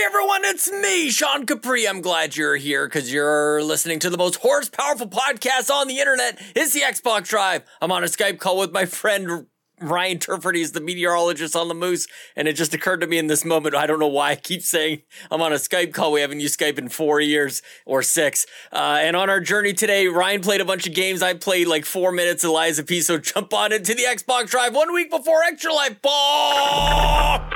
[0.00, 1.86] Hey everyone, it's me, Sean Capri.
[1.86, 5.98] I'm glad you're here because you're listening to the most horse powerful podcast on the
[5.98, 6.40] internet.
[6.56, 7.64] It's the Xbox Drive.
[7.82, 9.46] I'm on a Skype call with my friend
[9.78, 10.56] Ryan Turford.
[10.56, 13.74] He's the meteorologist on the Moose, and it just occurred to me in this moment.
[13.74, 16.12] I don't know why I keep saying I'm on a Skype call.
[16.12, 18.46] We haven't used Skype in four years or six.
[18.72, 21.22] Uh, and on our journey today, Ryan played a bunch of games.
[21.22, 23.02] I played like four minutes of P.
[23.02, 26.00] So jump on into the Xbox Drive one week before Extra Life.
[26.00, 27.50] Ball.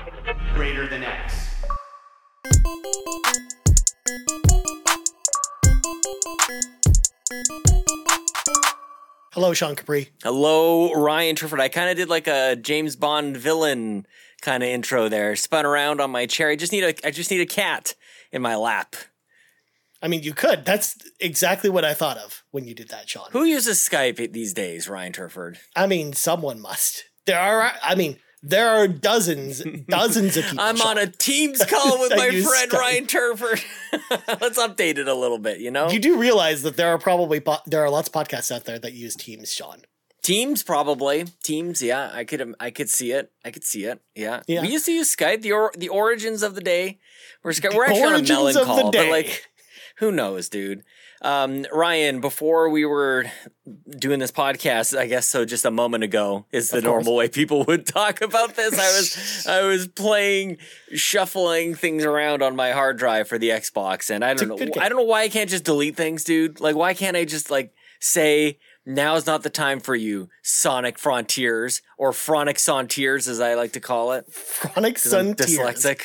[0.53, 1.44] greater than X.
[9.35, 10.11] Hello, Sean Capri.
[10.23, 11.61] Hello, Ryan Turford.
[11.61, 14.07] I kind of did like a James Bond villain
[14.43, 15.35] kind of intro there.
[15.35, 16.51] Spun around on my chair.
[16.51, 17.95] I just need a I just need a cat
[18.31, 18.95] in my lap.
[20.01, 20.65] I mean, you could.
[20.65, 23.29] That's exactly what I thought of when you did that, Sean.
[23.33, 25.59] Who uses Skype these days, Ryan Turford?
[25.75, 27.05] I mean, someone must.
[27.27, 27.73] There are.
[27.83, 30.61] I mean, there are dozens, dozens of people.
[30.61, 30.99] I'm Sean.
[30.99, 32.79] on a Teams call with my friend Skype.
[32.79, 33.61] Ryan Turford.
[34.41, 35.89] Let's update it a little bit, you know?
[35.91, 38.79] You do realize that there are probably po- there are lots of podcasts out there
[38.79, 39.83] that use Teams, Sean.
[40.23, 41.25] Teams probably.
[41.43, 42.11] Teams, yeah.
[42.13, 43.31] I could um, I could see it.
[43.45, 44.01] I could see it.
[44.15, 44.43] Yeah.
[44.47, 44.63] Yeah.
[44.63, 46.99] We used to use Skype, the or, the origins of the day.
[47.43, 49.47] We're Skype, we're actually on a melon call, but like
[49.99, 50.83] who knows, dude?
[51.23, 53.25] Um, Ryan, before we were
[53.99, 57.65] doing this podcast, I guess so just a moment ago is the normal way people
[57.65, 58.75] would talk about this.
[58.75, 60.59] I was I was playing
[60.95, 64.57] shuffling things around on my hard drive for the Xbox and I don't know.
[64.81, 66.61] I don't know why I can't just delete things, dude.
[66.61, 71.81] Like why can't I just like say now's not the time for you, Sonic Frontiers
[71.97, 74.27] or Fronic Sontiers as I like to call it.
[74.61, 75.59] Chronic 'cause I'm Sun tears.
[75.59, 76.03] dyslexic.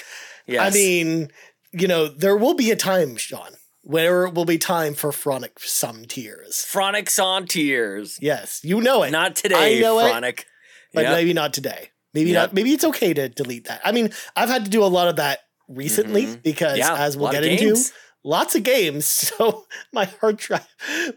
[0.47, 0.61] Yes.
[0.73, 1.29] I mean,
[1.73, 3.51] you know, there will be a time, Sean,
[3.89, 6.63] where it will be time for Chronic Some Tears.
[6.71, 7.09] Fronic
[7.49, 8.19] tears.
[8.21, 9.09] Yes, you know it.
[9.09, 10.45] Not today, I know it,
[10.93, 11.13] but Yep.
[11.13, 11.89] maybe not today.
[12.13, 12.35] Maybe Yep.
[12.49, 12.53] not.
[12.53, 13.81] Maybe it's okay to delete that.
[13.83, 16.43] I mean, I've had to do a lot of that recently Mhm.
[16.43, 17.75] because, Yeah, as we'll get into,
[18.23, 19.05] lots of games.
[19.39, 20.67] So my hard drive,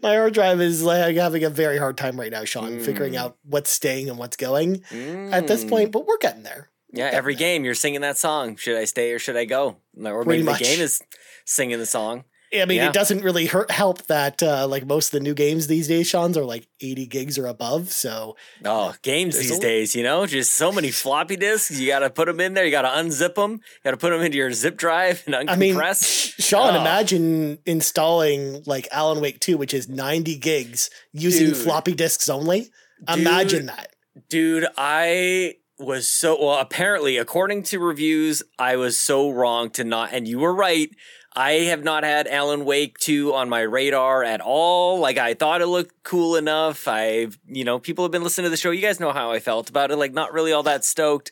[0.01, 3.17] my hard drive is like having a very hard time right now, Sean, figuring Mm.
[3.19, 4.83] out what's staying and what's going
[5.31, 5.69] at this Mm.
[5.69, 5.91] point.
[5.91, 6.69] But we're getting there.
[6.91, 8.55] Yeah, every game you're singing that song.
[8.55, 9.77] Should I stay or should I go?
[10.03, 10.59] Or Pretty maybe much.
[10.59, 11.01] the game is
[11.45, 12.23] singing the song.
[12.55, 12.87] I mean, Yeah.
[12.89, 16.07] it doesn't really hurt, help that uh, like most of the new games these days,
[16.07, 17.91] Sean's are like 80 gigs or above.
[17.91, 21.79] So Oh, games these a- days, you know, just so many floppy disks.
[21.79, 22.63] You got to put them in there.
[22.65, 23.51] You got to unzip them.
[23.53, 26.33] You got to put them into your zip drive and I mean, uncompress.
[26.39, 26.81] Sean, Oh.
[26.81, 31.57] imagine installing like Alan Wake 2, which is 90 gigs using Dude.
[31.57, 32.69] floppy disks only.
[33.07, 33.69] Imagine Dude.
[33.69, 33.89] that.
[34.29, 36.59] Dude, I was so well.
[36.59, 40.09] Apparently, according to reviews, I was so wrong to not.
[40.13, 40.89] And you were right.
[41.35, 44.99] I have not had Alan Wake 2 on my radar at all.
[44.99, 46.87] Like I thought it looked cool enough.
[46.87, 48.69] I've, you know, people have been listening to the show.
[48.71, 49.95] You guys know how I felt about it.
[49.97, 51.31] Like not really all that stoked.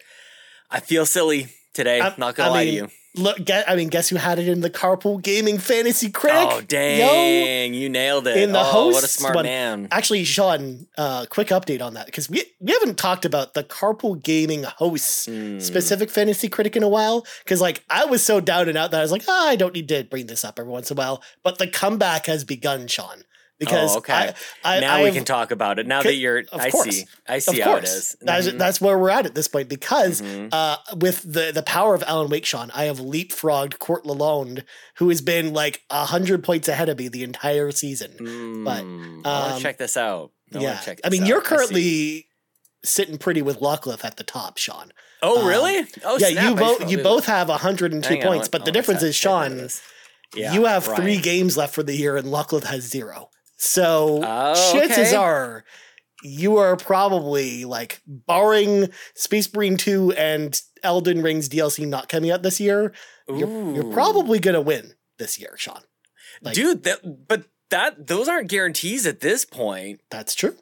[0.71, 2.01] I feel silly today.
[2.01, 2.87] I- not gonna I lie mean, to you.
[3.13, 6.47] Look, get, I mean, guess who had it in the Carpool Gaming Fantasy Critic?
[6.49, 7.73] Oh dang!
[7.73, 8.37] You nailed it.
[8.37, 9.43] In the oh, what a smart one.
[9.45, 9.87] man.
[9.91, 14.21] Actually, Sean, uh, quick update on that because we we haven't talked about the Carpool
[14.23, 15.59] Gaming hosts Hmm.
[15.59, 17.25] specific fantasy critic in a while.
[17.43, 19.73] Because like I was so down and out that I was like, ah, I don't
[19.73, 21.21] need to bring this up every once in a while.
[21.43, 23.23] But the comeback has begun, Sean.
[23.61, 24.33] Because Oh, okay.
[24.65, 25.85] I, I, now I we can talk about it.
[25.85, 26.89] Now that you're, of I course.
[26.95, 28.15] see, I see how it is.
[28.19, 28.57] that's Mhm.
[28.57, 30.49] that's where we're at at this point because Mhm.
[30.51, 34.63] uh, with the the power of Alan Wake, Sean, I have leapfrogged Court Lalonde,
[34.95, 38.15] who has been like a hundred points ahead of me the entire season.
[38.65, 40.31] but, Mm, want um, check this out.
[40.55, 41.27] I yeah, check I mean, out.
[41.29, 42.27] you're currently
[42.83, 44.91] sitting pretty with Lockcliffe at the top, Sean.
[45.21, 45.85] Oh, um, really?
[46.03, 49.03] Oh, yeah, snap, you both you both have 102 Hang on, points, but the difference
[49.03, 49.79] is, take note of Sean.
[50.33, 53.29] Yeah, you have three games left for the year, and Lockcliffe has zero.
[53.63, 55.15] So Oh, chances okay.
[55.15, 55.63] are
[56.23, 62.41] you are probably like barring Space Marine 2 and Elden Ring's DLC not coming out
[62.41, 62.91] this year,
[63.27, 65.81] you're, you're probably gonna win this year, Sean.
[66.41, 66.83] like- dude.
[66.83, 70.01] That, but that those aren't guarantees at this point.
[70.09, 70.57] That's true.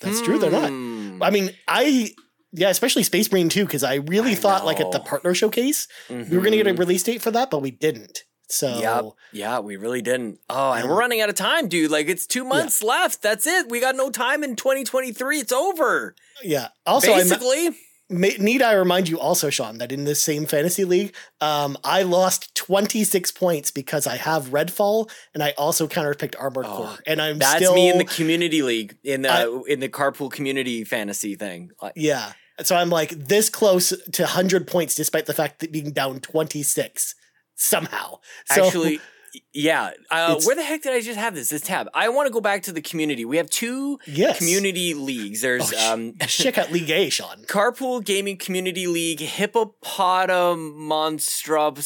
[0.00, 0.38] That's true.
[0.38, 0.68] They're not.
[0.70, 1.20] Hmm.
[1.22, 2.10] I mean, I
[2.52, 5.88] yeah, especially Space Marine 2, because I really I thought like at the partner showcase,
[6.08, 6.78] we were gonna get a Mhm.
[6.78, 8.22] release date for that, but we didn't.
[8.48, 9.04] So Yep.
[9.32, 10.38] Yeah, we really didn't.
[10.50, 10.90] Oh, and Yeah.
[10.90, 11.90] we're running out of time, dude.
[11.90, 13.22] Like it's two months left.
[13.22, 13.68] That's it.
[13.68, 15.38] We got no time in 2023.
[15.40, 16.14] It's over.
[16.42, 16.68] yeah.
[16.86, 17.70] Also, Basically.
[18.10, 22.02] Ma- Need I remind you also, Sean, that in this same fantasy league, um, I
[22.02, 26.98] lost 26 points because I have Redfall and I also counterpicked Armored Oh, Core.
[27.06, 30.30] And I'm That's still me in the community league in the I- in the carpool
[30.30, 31.70] community fantasy thing.
[31.96, 32.32] Yeah.
[32.62, 37.14] So I'm like this close to 100 points despite the fact that being down 26
[37.54, 38.18] somehow.
[38.46, 39.00] So, Actually,
[39.52, 39.90] Yeah.
[40.12, 41.48] Uh, where the heck did I just have this?
[41.50, 41.88] This tab.
[41.92, 43.24] I want to go back to the community.
[43.24, 44.38] We have two Yes.
[44.38, 45.40] community leagues.
[45.40, 47.38] There's Oh, um, Check out League A, Sean.
[47.46, 51.78] Carpool Gaming Community League, Hippopotam Monstrop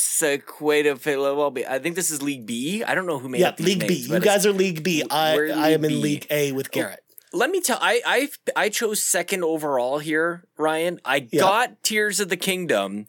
[1.68, 2.82] I think this is League B.
[2.84, 3.94] I don't know who made Yeah, League B.
[3.94, 5.02] You guys are League B.
[5.10, 5.96] I we're I am in B.
[5.96, 7.00] League A with Garrett.
[7.32, 11.00] let me tell I I I chose second overall here, Ryan.
[11.04, 11.40] I Yeah.
[11.40, 13.06] got Tears of the Kingdom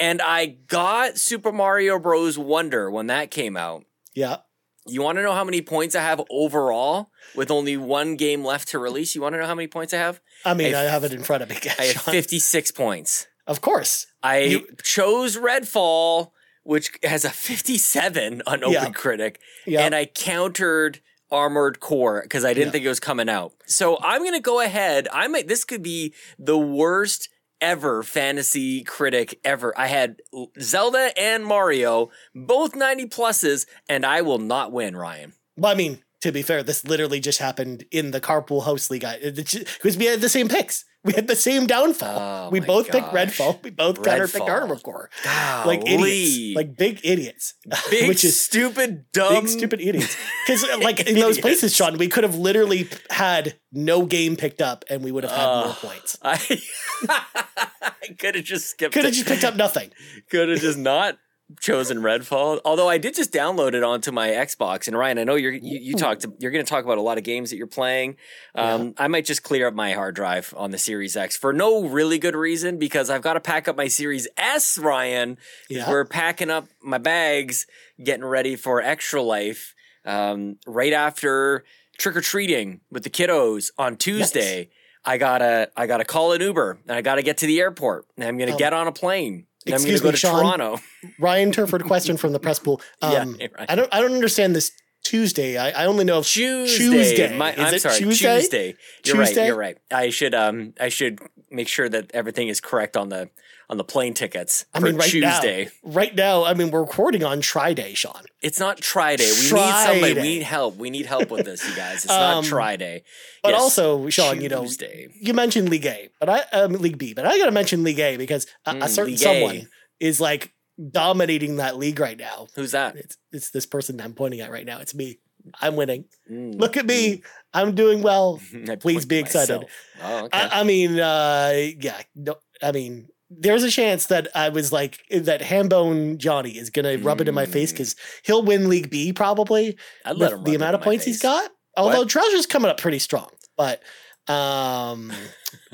[0.00, 3.84] and I got Super Mario Bros Wonder when that came out.
[4.14, 4.38] Yeah.
[4.86, 8.68] You want to know how many points I have overall with only one game left
[8.68, 9.14] to release?
[9.14, 10.20] You want to know how many points I have?
[10.44, 11.58] I mean, I I, have- have it in front of me.
[11.78, 13.26] I have 56 points.
[13.46, 14.06] Of course.
[14.22, 16.30] I You- chose Redfall,
[16.62, 18.84] which has a 57 on Yeah.
[18.86, 19.36] OpenCritic,
[19.66, 19.82] Yeah.
[19.84, 21.00] and I countered
[21.30, 22.72] Armored Core because I didn't Yeah.
[22.72, 23.52] think it was coming out.
[23.66, 25.08] So I'm gonna go ahead.
[25.12, 25.46] I might.
[25.46, 27.28] This could be the worst
[27.60, 29.72] ever fantasy critic ever.
[29.78, 30.20] I had
[30.60, 35.34] Zelda and Mario, both 90 pluses, and I will not win, Ryan.
[35.56, 39.04] Well, I mean, to be fair, this literally just happened in the Carpool Host League.
[39.22, 40.84] Because we had the same picks.
[41.02, 42.18] We had the same downfall.
[42.18, 43.38] Oh we both picked gosh.
[43.38, 43.62] Redfall.
[43.62, 44.46] We both Redfall.
[44.46, 45.08] Armor Core.
[45.24, 45.94] Like Golly.
[45.94, 46.56] idiots.
[46.56, 47.54] Like big idiots.
[47.90, 50.16] big, which is stupid, dumb, big stupid idiots.
[50.46, 54.60] Because uh, like in those places, Sean, we could have literally had no game picked
[54.60, 56.18] up and we would have had more points.
[56.22, 56.60] I,
[57.08, 58.94] I could have just skipped.
[58.94, 59.90] Could have just picked up nothing.
[60.28, 61.18] could have just not
[61.58, 62.60] chosen Redfall.
[62.64, 64.86] Although I did just download it onto my Xbox.
[64.86, 66.26] And Ryan, I know you're you, you talked.
[66.38, 68.16] You're going to talk about a lot of games that you're playing.
[68.54, 71.84] Um, I might just clear up my hard drive on the Series X for no
[71.86, 74.78] really good reason because I've got to pack up my Series S.
[74.78, 75.38] Ryan.
[75.68, 75.88] Yeah.
[75.88, 77.66] we're packing up my bags,
[78.02, 79.74] getting ready for Extra Life.
[80.04, 81.64] Um, right after
[81.98, 84.70] trick or treating with the kiddos on Tuesday.
[85.04, 88.24] I gotta I gotta call an Uber and I gotta get to the airport and
[88.26, 90.40] I'm gonna Um, get on a plane and I'm gonna excuse go me, to Sean?
[90.40, 90.78] Toronto.
[91.18, 92.80] Ryan Turford question from the press pool.
[93.02, 93.50] Yeah, Um, right.
[93.68, 94.72] I don't I don't understand this
[95.04, 95.56] Tuesday.
[95.56, 96.76] I, I only know of Tuesday.
[96.76, 97.36] Tuesday.
[97.36, 98.40] My, I'm sorry, Tuesday?
[98.40, 98.76] Tuesday.
[99.04, 99.36] You're right.
[99.36, 99.78] You're right.
[99.90, 101.18] I should um I should
[101.50, 103.30] make sure that everything is correct on the
[103.68, 105.64] on the plane tickets I mean, right Tuesday.
[105.84, 108.22] now, right now, I mean, we're recording on Tri Day, Sean.
[108.42, 109.30] It's not Try Day.
[109.30, 110.14] We need somebody.
[110.14, 110.76] We need help.
[110.76, 112.04] We need help with this, you guys.
[112.04, 113.04] It's Um, not Try Day.
[113.44, 115.08] But Yes, also, Sean, you know, Tuesday.
[115.20, 118.00] you mentioned League A, but I um, League B, but I got to mention League
[118.00, 119.24] A because a, a Mm, certain League A.
[119.24, 119.68] someone
[120.00, 120.52] is like
[120.90, 122.48] dominating that league right now.
[122.56, 122.96] Who's that?
[122.96, 124.80] It's it's this person I'm pointing at right now.
[124.80, 125.18] It's me.
[125.60, 126.06] I'm winning.
[126.30, 126.58] Mm.
[126.58, 127.22] Look at me.
[127.52, 128.40] I'm doing well.
[128.80, 129.64] Please be excited.
[130.02, 130.38] Oh, okay.
[130.38, 132.00] I, I mean, uh, yeah.
[132.14, 135.40] No, I mean, there's a chance that I was like that.
[135.40, 137.74] Hambone Johnny is gonna rub it in my face Mm.
[137.74, 141.50] because he'll win League B probably I'd let him the amount of points he's got.
[141.76, 143.82] Although Treasure's coming up pretty strong, but
[144.28, 145.12] um,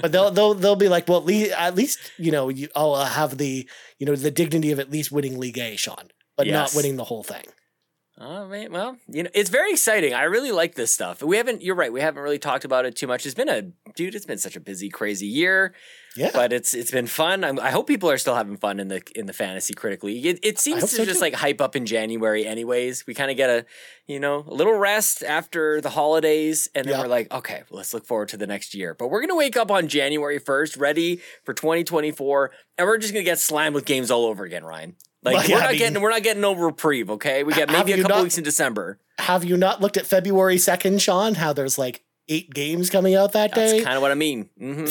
[0.01, 2.95] but they'll they'll they'll be like, well, at least, at least you know, you, I'll
[3.05, 3.69] have the
[3.99, 7.05] you know the dignity of at least winning League A, Sean, but not winning the
[7.05, 7.45] whole thing.
[8.19, 8.71] All right.
[8.73, 10.15] Well, you know, it's very exciting.
[10.15, 11.23] I really like this stuff.
[11.23, 11.61] We haven't.
[11.61, 11.93] You're right.
[11.93, 13.27] We haven't really talked about it too much.
[13.27, 13.61] It's been a
[13.95, 14.15] dude.
[14.15, 15.75] It's been such a busy, crazy year,
[16.17, 17.45] Yeah, but it's it's been fun.
[17.45, 20.25] I'm, I hope people are still having fun in the in the fantasy critic league.
[20.25, 21.27] It, it seems to so, just too.
[21.27, 22.47] like hype up in January.
[22.47, 23.67] Anyways, we kind of get a
[24.07, 27.03] you know a little rest after the holidays, and then Yeah.
[27.03, 28.95] we're like, okay, well, let's look forward to the next year.
[28.95, 33.25] But we're gonna wake up on January first, ready for 2024, and we're just gonna
[33.25, 34.97] get slammed with games all over again, Ryan.
[35.35, 37.11] Like yeah, we're not mean- getting we're not getting no reprieve.
[37.11, 38.99] Okay, we got maybe a couple not- weeks in December.
[39.19, 41.35] have you not looked at February second, Sean?
[41.35, 43.77] How there's like eight games coming out that That's day.
[43.79, 44.49] That's kind of what I mean.
[44.59, 44.87] hmm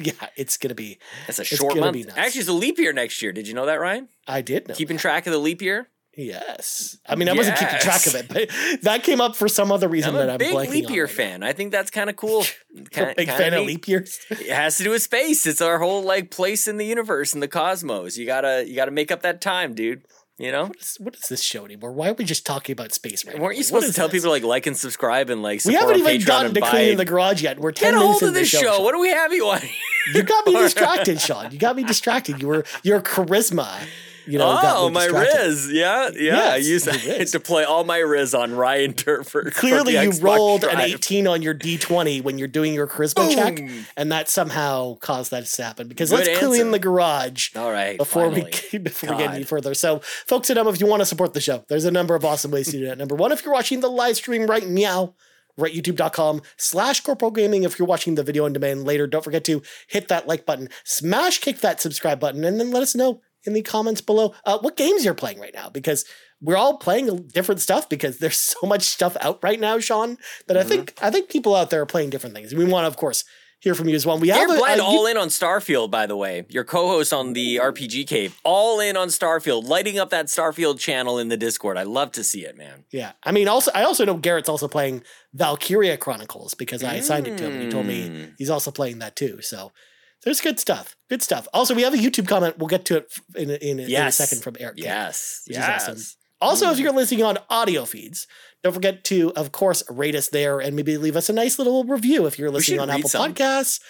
[0.00, 0.98] yeah, it's gonna be.
[1.26, 1.96] That's a short month.
[2.16, 3.32] Actually, it's a leap year next year.
[3.32, 4.08] Did you know that, Ryan?
[4.26, 4.74] I did know.
[4.74, 5.88] Keeping track of the leap year.
[6.16, 8.48] Yes, I mean I wasn't keeping track of it, but
[8.82, 11.08] that came up for some other reason I'm that a I'm big blanking leap year
[11.08, 11.42] fan.
[11.42, 12.44] I think that's kind of cool.
[12.90, 14.18] Kinda- big fan of leap years.
[14.30, 15.46] It has to do with space.
[15.46, 18.16] It's our whole like place in the universe in the cosmos.
[18.16, 20.04] You gotta you gotta make up that time, dude.
[20.36, 20.64] You know.
[20.66, 21.92] What is, what is this show anymore?
[21.92, 23.42] Why are we just talking about space right now?
[23.42, 24.20] Weren't you What supposed to tell this?
[24.22, 26.70] people like like and subscribe and like We haven't even Patreon gotten and to buy-
[26.70, 27.60] cleaning the garage yet.
[27.60, 28.72] We're ten Get a minutes hold into of this the show.
[28.78, 28.80] show.
[28.82, 29.60] What do we have you on?
[30.12, 31.52] You got me distracted, Sean.
[31.52, 32.40] You got me distracted.
[32.42, 33.78] You were your charisma.
[34.26, 34.58] You know.
[34.62, 35.38] oh, my distracted.
[35.38, 35.72] Riz.
[35.72, 36.32] Yeah, yeah.
[36.34, 39.52] I Yes, used your to deploy all my Riz on Ryan Turford.
[39.52, 43.32] for Clearly, you Xbox rolled an 18 on your D20 when you're doing your charisma
[43.34, 43.58] check,
[43.96, 45.88] and that somehow caused that to happen.
[45.88, 46.70] Because Good let's clean answer.
[46.70, 47.98] the garage All right.
[47.98, 48.52] before finally.
[48.72, 49.74] we before we get any further.
[49.74, 52.24] So, folks at home, if you want to support the show, there's a number of
[52.24, 52.98] awesome ways to do that.
[52.98, 55.14] Number one, if you're watching the live stream right now,
[55.56, 57.62] right youtube.com slash carpool gaming.
[57.64, 60.68] If you're watching the video on demand later, don't forget to hit that like button,
[60.84, 64.58] smash kick that subscribe button, and then let us know in the comments below uh,
[64.58, 66.04] what games you're playing right now because
[66.40, 70.56] we're all playing different stuff because there's so much stuff out right now, Sean, that
[70.56, 72.54] I think I think people out there are playing different things.
[72.54, 73.24] We want to, of course,
[73.60, 74.18] hear from you as well.
[74.18, 76.44] We have You're a, blind a- all in on Starfield, by the way.
[76.50, 81.18] Your co-host on the RPG Cave, all in on Starfield, lighting up that Starfield channel
[81.18, 81.78] in the Discord.
[81.78, 82.84] I love to see it, man.
[82.90, 87.26] Yeah, I mean, also I also know Garrett's also playing Valkyria Chronicles because I assigned
[87.26, 87.52] it to him.
[87.54, 88.34] and He told me Mm.
[88.36, 89.40] he's also playing that too.
[89.40, 89.72] So
[90.24, 90.96] there's good stuff.
[91.08, 91.46] Good stuff.
[91.52, 92.58] Also, we have a YouTube comment.
[92.58, 94.74] We'll get to it in a, in, a- in a second from Eric.
[94.78, 95.88] Yes, Which is yes.
[95.88, 96.02] awesome.
[96.40, 98.26] Also, if you're listening on audio feeds,
[98.62, 101.84] don't forget to, of course, rate us there and maybe leave us a nice little
[101.84, 103.32] review if you're listening on Apple some.
[103.32, 103.80] Podcasts,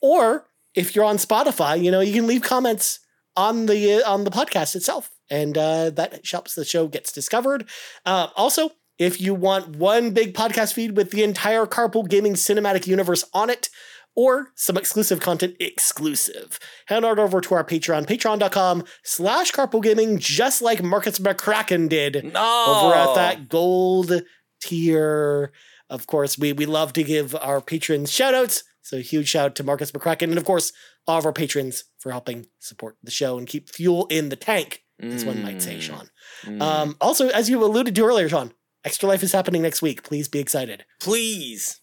[0.00, 1.82] or if you're on Spotify.
[1.82, 3.00] You know, you can leave comments
[3.36, 7.68] on the uh, on the podcast itself, and uh, that helps the show gets discovered.
[8.06, 12.86] Uh, also, if you want one big podcast feed with the entire Carpool Gaming cinematic
[12.86, 13.70] universe on it.
[14.16, 16.58] Or some exclusive content exclusive.
[16.86, 22.64] Head on over to our Patreon, patreon.com slash carpoolgaming, just like Markus McCracken did No,
[22.68, 24.22] over at that gold
[24.62, 25.52] tier.
[25.90, 28.64] Of course, we we love to give our patrons shout outs.
[28.82, 30.72] So huge shout out to Markus McCracken and of course
[31.06, 34.84] all of our patrons for helping support the show and keep fuel in the tank,
[35.02, 36.10] as one might say, Mm, Sean.
[36.44, 36.62] mm.
[36.62, 38.52] Um, also, as you alluded to earlier, Sean,
[38.84, 40.02] Extra Life is happening next week.
[40.02, 40.84] Please be excited.
[41.00, 41.80] Please,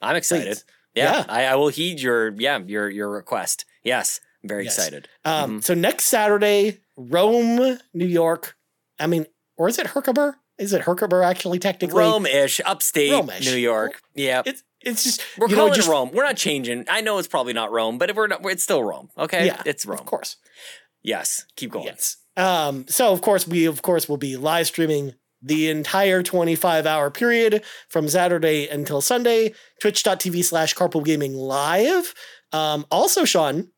[0.00, 0.46] I'm excited.
[0.46, 0.64] Please.
[0.94, 1.24] Yeah, Yeah.
[1.28, 3.64] I, I will heed your yeah your your request.
[3.82, 4.76] Yes, I'm very Yes.
[4.78, 5.08] excited.
[5.24, 5.64] Um, Mhm.
[5.64, 8.56] So next Saturday, Rome, New York.
[9.00, 10.36] I mean, or is it Herkimer?
[10.58, 11.98] Is it Herkimer actually technically?
[11.98, 13.44] Rome-ish, upstate Rome-ish.
[13.46, 14.00] New York.
[14.14, 16.10] Yeah, It's it's just we're you know, calling just, it Rome.
[16.12, 16.84] We're not changing.
[16.88, 19.10] I know it's probably not Rome, but if we're not, it's still Rome.
[19.16, 19.98] Okay, Yeah, it's Rome.
[20.00, 20.36] Of course.
[21.02, 21.86] Yes, keep going.
[21.86, 22.16] Yes.
[22.36, 27.10] Um, so of course we of course will be live streaming the entire 25 hour
[27.10, 32.14] period from Saturday until Sunday, twitch.tv slash carpool gaming live.
[32.52, 33.68] Um, also, Sean,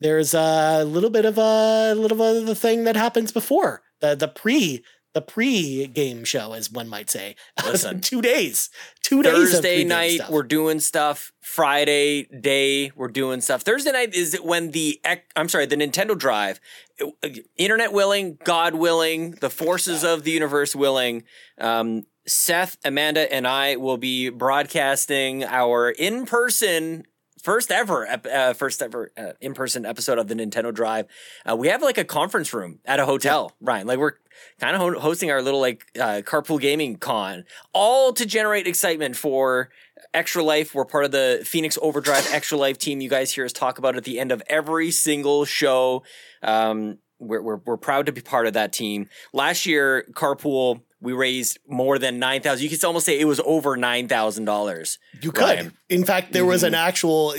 [0.00, 4.28] there's a little bit of a little of the thing that happens before the the
[4.28, 7.36] pre the pre game show, as one might say.
[7.64, 8.00] Listen.
[8.00, 8.70] two days,
[9.02, 9.32] two days.
[9.32, 10.30] Thursday night stuff.
[10.30, 11.32] we're doing stuff.
[11.40, 13.62] Friday day we're doing stuff.
[13.62, 15.00] Thursday night is when the
[15.36, 16.60] I'm sorry, the Nintendo Drive,
[17.00, 21.24] uh, internet willing, God willing, the forces of the universe willing.
[21.58, 27.04] Um, Seth, Amanda, and I will be broadcasting our in person.
[27.42, 31.06] First ever, uh, first ever uh, in-person episode of the Nintendo Drive.
[31.48, 33.86] Uh, we have like a conference room at a hotel, Ryan.
[33.86, 34.12] Like we're
[34.58, 39.16] kind of ho- hosting our little like uh, carpool gaming con, all to generate excitement
[39.16, 39.70] for
[40.12, 40.74] Extra Life.
[40.74, 43.00] We're part of the Phoenix Overdrive Extra Life team.
[43.00, 46.02] You guys hear us talk about at the end of every single show.
[46.42, 49.08] Um, we're, we're, we're proud to be part of that team.
[49.32, 53.76] Last year, Carpool, we raised more than 9000 You could almost say it was over
[53.76, 54.98] $9,000.
[55.22, 55.42] You could.
[55.42, 55.72] Ryan.
[55.88, 56.88] In fact, there was an Mm-hmm.
[56.88, 57.34] actual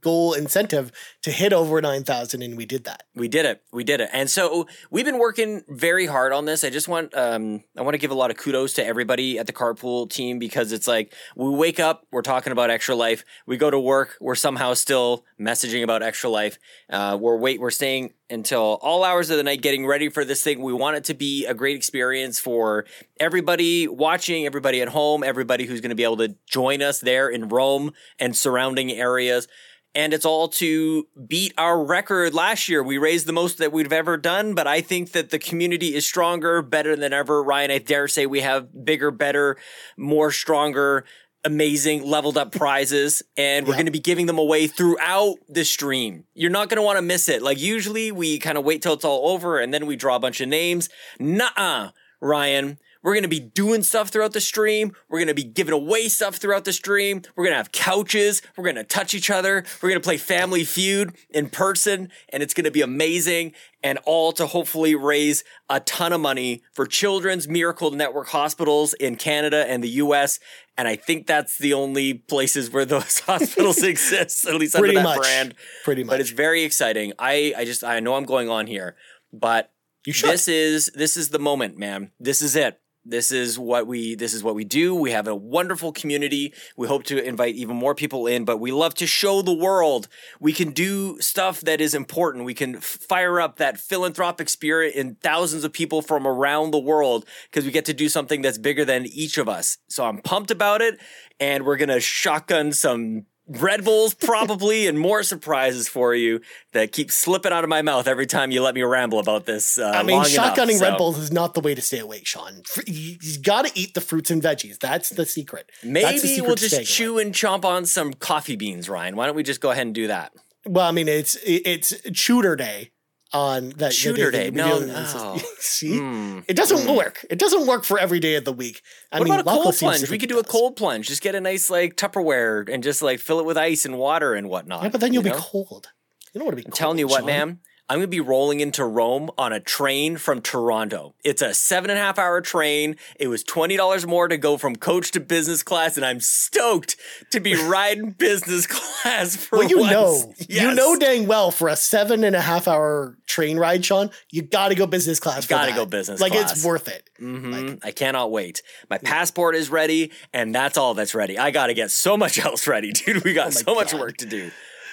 [0.00, 0.90] goal incentive
[1.22, 3.04] to hit over 9,000, and we did that.
[3.14, 3.62] We did it.
[3.72, 4.10] We did it.
[4.12, 6.64] And so we've been working very hard on this.
[6.64, 9.46] I just want um I want to give a lot of kudos to everybody at
[9.46, 13.24] the carpool team because it's like we wake up, we're talking about extra life.
[13.46, 16.58] We go to work, we're somehow still messaging about extra life.
[16.90, 20.42] Uh we're wait we're staying until all hours of the night getting ready for this
[20.42, 20.60] thing.
[20.60, 22.86] We want it to be a great experience for
[23.20, 27.28] everybody watching, everybody at home, everybody who's going to be able to join us there
[27.28, 29.46] in Rome and surrounding areas
[29.94, 32.82] and it's all to beat our record last year.
[32.82, 36.06] We raised the most that we've ever done, but I think that the community is
[36.06, 37.42] stronger, better than ever.
[37.42, 39.58] Ryan, I dare say we have bigger, better,
[39.96, 41.04] more stronger,
[41.44, 43.78] amazing leveled up prizes, and we're Yeah.
[43.78, 46.24] going to be giving them away throughout the stream.
[46.34, 47.42] You're not going to want to miss it.
[47.42, 50.20] Like usually we kind of wait till it's all over and then we draw a
[50.20, 50.88] bunch of names.
[51.18, 52.78] Nuh-uh, Ryan.
[53.04, 54.92] We're going to be doing stuff throughout the stream.
[55.08, 57.22] We're going to be giving away stuff throughout the stream.
[57.34, 58.42] We're going to have couches.
[58.56, 59.64] We're going to touch each other.
[59.82, 63.54] We're going to play Family Feud in person, and it's going to be amazing.
[63.82, 69.16] And all to hopefully raise a ton of money for Children's Miracle Network hospitals in
[69.16, 70.38] Canada and the US.
[70.78, 75.02] And I think that's the only places where those hospitals exist, at least under that
[75.02, 75.18] much.
[75.18, 75.54] brand.
[75.84, 76.12] Pretty much.
[76.12, 77.12] But it's very exciting.
[77.18, 78.96] I, I just, I know I'm going on here,
[79.32, 79.72] but
[80.06, 80.30] you should.
[80.30, 82.10] this is this is the moment, man.
[82.18, 82.80] This is it.
[83.04, 84.94] This is what we this is what we do.
[84.94, 86.54] We have a wonderful community.
[86.76, 90.06] We hope to invite even more people in, but we love to show the world
[90.38, 92.44] we can do stuff that is important.
[92.44, 97.26] We can fire up that philanthropic spirit in thousands of people from around the world
[97.50, 99.78] because we get to do something that's bigger than each of us.
[99.88, 101.00] So I'm pumped about it
[101.40, 106.40] and we're to shotgun some Red Bulls probably and more surprises for you
[106.72, 109.78] that keep slipping out of my mouth every time you let me ramble about this.
[109.78, 111.98] Uh, I mean, long enough, shotgunning so Red Bulls is not the way to stay
[111.98, 112.62] awake, Sean.
[112.86, 114.78] You, got to eat the fruits and veggies.
[114.78, 115.70] That's the secret.
[115.82, 119.16] That's the Maybe secret we'll just chew and chomp on some coffee beans, Ryan.
[119.16, 120.32] Why don't we just go ahead and do that?
[120.64, 122.92] Well, I mean, it's it's Shooter Day.
[123.32, 124.50] On that Shooter day.
[124.50, 125.38] No, no.
[125.58, 126.40] See, Hmm.
[126.48, 127.24] it doesn't work.
[127.30, 128.82] It doesn't work for every day of the week.
[129.10, 130.10] I What mean, about a cold plunge?
[130.10, 131.08] We could do a cold plunge.
[131.08, 134.34] Just get a nice like Tupperware and just like fill it with ice and water
[134.34, 134.82] and whatnot.
[134.82, 135.88] Yeah, but then you'll you be cold.
[136.32, 136.66] You don't want to be.
[136.66, 137.60] I'm telling you what, ma'am.
[137.92, 141.14] I'm gonna be rolling into Rome on a train from Toronto.
[141.22, 142.96] It's a seven and a half hour train.
[143.20, 146.96] It was twenty dollars more to go from coach to business class, and I'm stoked
[147.32, 149.92] to be riding business class for Well, you once.
[149.92, 154.08] know, you know dang well for a seven and a half hour train ride, Sean,
[154.30, 155.46] you got to go business class.
[155.46, 155.76] Gotta that.
[155.76, 156.30] go business class.
[156.30, 156.52] Like class.
[156.56, 157.10] it's worth it.
[157.20, 157.78] Mhm.
[157.84, 158.62] I cannot wait.
[158.88, 161.38] My passport is ready, and that's all that's ready.
[161.38, 163.22] I got to get so much else ready, dude.
[163.22, 164.50] We got Oh so much work to do.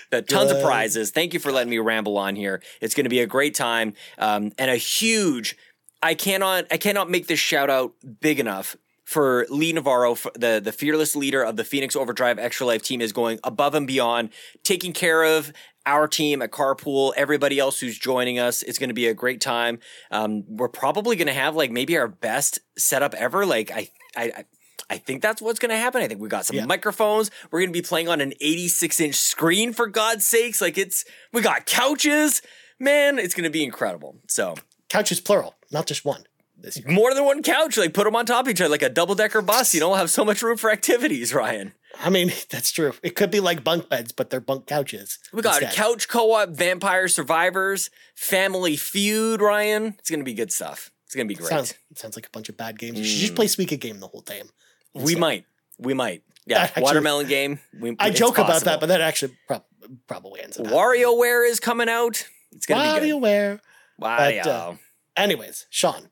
[0.10, 1.12] But tons of prizes.
[1.12, 2.62] Thank you for letting me ramble on here.
[2.82, 5.56] It's going to be a great time um, and a huge.
[6.02, 6.66] I cannot.
[6.72, 8.76] I cannot make this shout out big enough
[9.10, 13.12] for Lee Navarro, the the fearless leader of the Phoenix Overdrive Extra Life team, is
[13.12, 14.30] going above and beyond,
[14.64, 15.52] taking care of
[15.88, 18.62] our team at Carpool, everybody else who's joining us.
[18.62, 19.80] It's going to be a great time.
[20.12, 23.48] Um, we're probably going to have like maybe our best setup ever.
[23.48, 24.46] Like I, I,
[24.90, 26.02] I think that's what's going to happen.
[26.02, 26.66] I think we got some Yeah.
[26.66, 27.30] microphones.
[27.52, 30.62] We're going to be playing on an 86 inch screen for God's sakes.
[30.62, 32.42] Like it's, we got couches.
[32.80, 34.18] Man, it's going to be incredible.
[34.28, 34.56] So
[34.90, 36.24] Couches plural, not just one.
[36.88, 39.16] More than one couch, like put them on top of each other, like a double
[39.16, 39.74] decker bus.
[39.74, 41.74] You know, we'll have so much room for activities, Ryan.
[42.02, 42.94] I mean, that's true.
[43.02, 45.20] It could be like bunk beds, but they're bunk couches.
[45.32, 45.76] We got instead.
[45.78, 49.96] couch co-op, vampire survivors, family feud, Ryan.
[50.00, 50.92] It's going to be good stuff.
[51.06, 51.50] It's going to be great.
[51.50, 52.98] Sounds sounds like a bunch of bad games.
[53.00, 53.38] You should just mm.
[53.38, 54.50] play Suika Game the whole time.
[54.94, 55.46] We might.
[55.78, 56.24] We might.
[56.46, 56.60] Yeah.
[56.64, 57.60] Actually- watermelon game.
[57.80, 59.64] We, I joke about that, but that actually prob-
[60.08, 60.58] probably ends.
[60.58, 62.26] WarioWare is coming out.
[62.52, 63.22] It's gonna be good.
[63.22, 63.60] WarioWare.
[64.02, 64.44] Wario.
[64.44, 64.74] But, uh,
[65.18, 66.10] Anyways, Sean,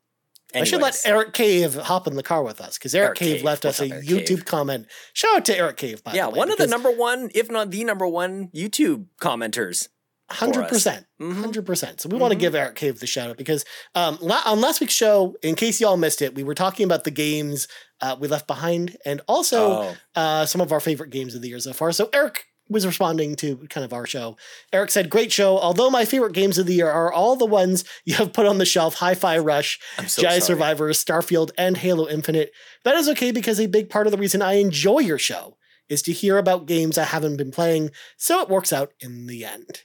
[0.53, 3.35] I should let Eric Cave hop in the car with us because Eric, Eric Cave,
[3.37, 3.43] Cave.
[3.45, 4.45] left us a Eric YouTube Cave?
[4.45, 4.87] comment.
[5.13, 6.37] Shout out to Eric Cave, by yeah, the way.
[6.39, 9.87] one of the number one, if not the number one, YouTube commenters.
[10.29, 11.39] Hundred percent, Mhm.
[11.39, 12.01] hundred percent.
[12.01, 13.63] So we want to give Eric Cave the shout out because
[13.95, 17.11] um, on last week's show, in case y'all missed it, we were talking about the
[17.11, 17.67] games
[18.01, 21.47] uh, we left behind and also Oh, uh, some of our favorite games of the
[21.47, 21.91] year so far.
[21.93, 24.35] So Eric was responding to kind of our show.
[24.73, 25.57] Eric said, "Great show.
[25.57, 28.57] Although my favorite games of the year are all the ones you have put on
[28.57, 30.41] the shelf: Hi-Fi Rush, so Jedi sorry.
[30.41, 32.51] Survivors, Starfield, and Halo Infinite.
[32.83, 35.55] That is okay because a big part of the reason I enjoy your show
[35.87, 39.45] is to hear about games I haven't been playing, so it works out in the
[39.45, 39.83] end.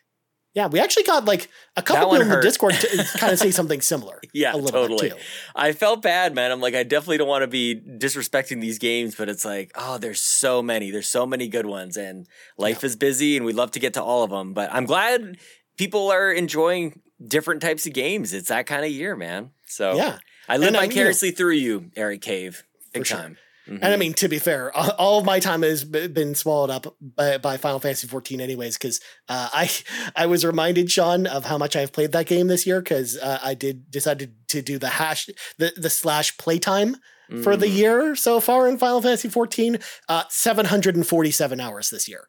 [0.54, 2.40] Yeah, we actually got like a couple people in the.
[2.42, 4.20] Discord to kind of say something similar.
[4.34, 5.12] Yeah, totally.
[5.54, 6.50] I felt bad, man.
[6.52, 9.98] I'm like, I definitely don't want to be disrespecting these games, but it's like, oh,
[9.98, 10.90] there's so many.
[10.90, 14.02] There's so many good ones, and life is busy, and we'd love to get to
[14.02, 14.52] all of them.
[14.54, 15.36] But I'm glad
[15.76, 18.32] people are enjoying different types of games.
[18.32, 19.50] It's that kind of year, man.
[19.66, 20.18] So Yeah.
[20.48, 22.64] I live And, um, you know- vicariously through you, Eric Cave.
[22.92, 23.16] Big sure.
[23.18, 23.38] time.
[23.66, 27.38] And I mean, to be fair, all of my time has been swallowed up by,
[27.38, 28.76] by Final Fantasy 14, anyways.
[28.76, 29.70] Because uh, I
[30.16, 32.80] I was reminded, Sean, of how much I've played that game this year.
[32.80, 36.96] Because uh, I did decided to do the hash the the slash playtime
[37.42, 37.76] for the Mm.
[37.76, 39.78] year so far in Final Fantasy 14.
[40.08, 42.28] Uh, 747 hours this year.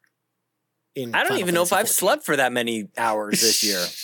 [0.96, 3.64] In I don't Final even know if Fantasy I've slept for that many hours this
[3.64, 3.84] year.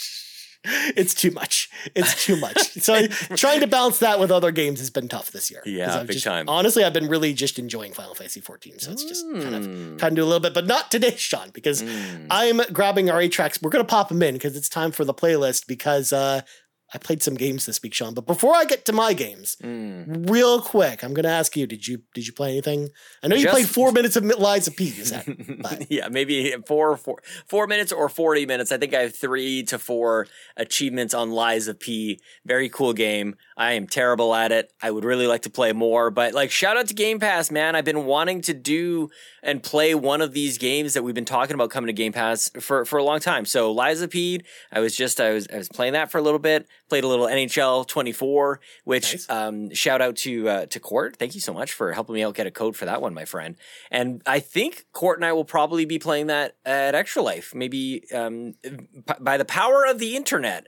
[0.64, 1.68] it's too much.
[1.94, 2.58] It's too much.
[2.82, 5.62] so trying to balance that with other games has been tough this year.
[5.64, 6.48] Yeah, big just- time.
[6.48, 8.78] Honestly, I've been really just enjoying Final Fantasy 14.
[8.78, 9.98] So it's just kind of Mm.
[9.98, 12.26] trying to do a little bit, but not today, Sean, because Mm.
[12.30, 13.60] I'm grabbing our eight tracks.
[13.62, 16.42] We're gonna pop them in because it's time for the playlist because uh,
[16.92, 18.14] I played some games this week, Sean.
[18.14, 20.28] But before I get to my games, Mm.
[20.30, 22.88] real quick, I'm gonna ask you: Did you did you play anything?
[23.22, 24.84] I know you Just- played four minutes of Lies of P.
[24.84, 25.24] You said,
[25.60, 28.72] but yeah, maybe four, four, four minutes or 40 minutes.
[28.72, 30.26] I think I have three to four
[30.56, 32.20] achievements on Lies of P.
[32.44, 33.36] Very cool game.
[33.56, 34.72] I am terrible at it.
[34.82, 37.76] I would really like to play more, but like shout out to Game Pass, man.
[37.76, 39.10] I've been wanting to do
[39.42, 42.50] and play one of these games that we've been talking about coming to Game Pass
[42.60, 43.44] for, for a long time.
[43.44, 46.22] So Lies of P, I was just, I was, I was playing that for a
[46.22, 49.30] little bit, played a little NHL 24, which, Nice.
[49.30, 51.16] um, shout out to, uh, to Court.
[51.16, 53.24] Thank you so much for helping me out get a code for that one, my
[53.24, 53.56] friend.
[53.90, 58.04] And I think Court and I will probably be playing that at Extra Life, maybe
[58.12, 60.66] um, p- by the power of the internet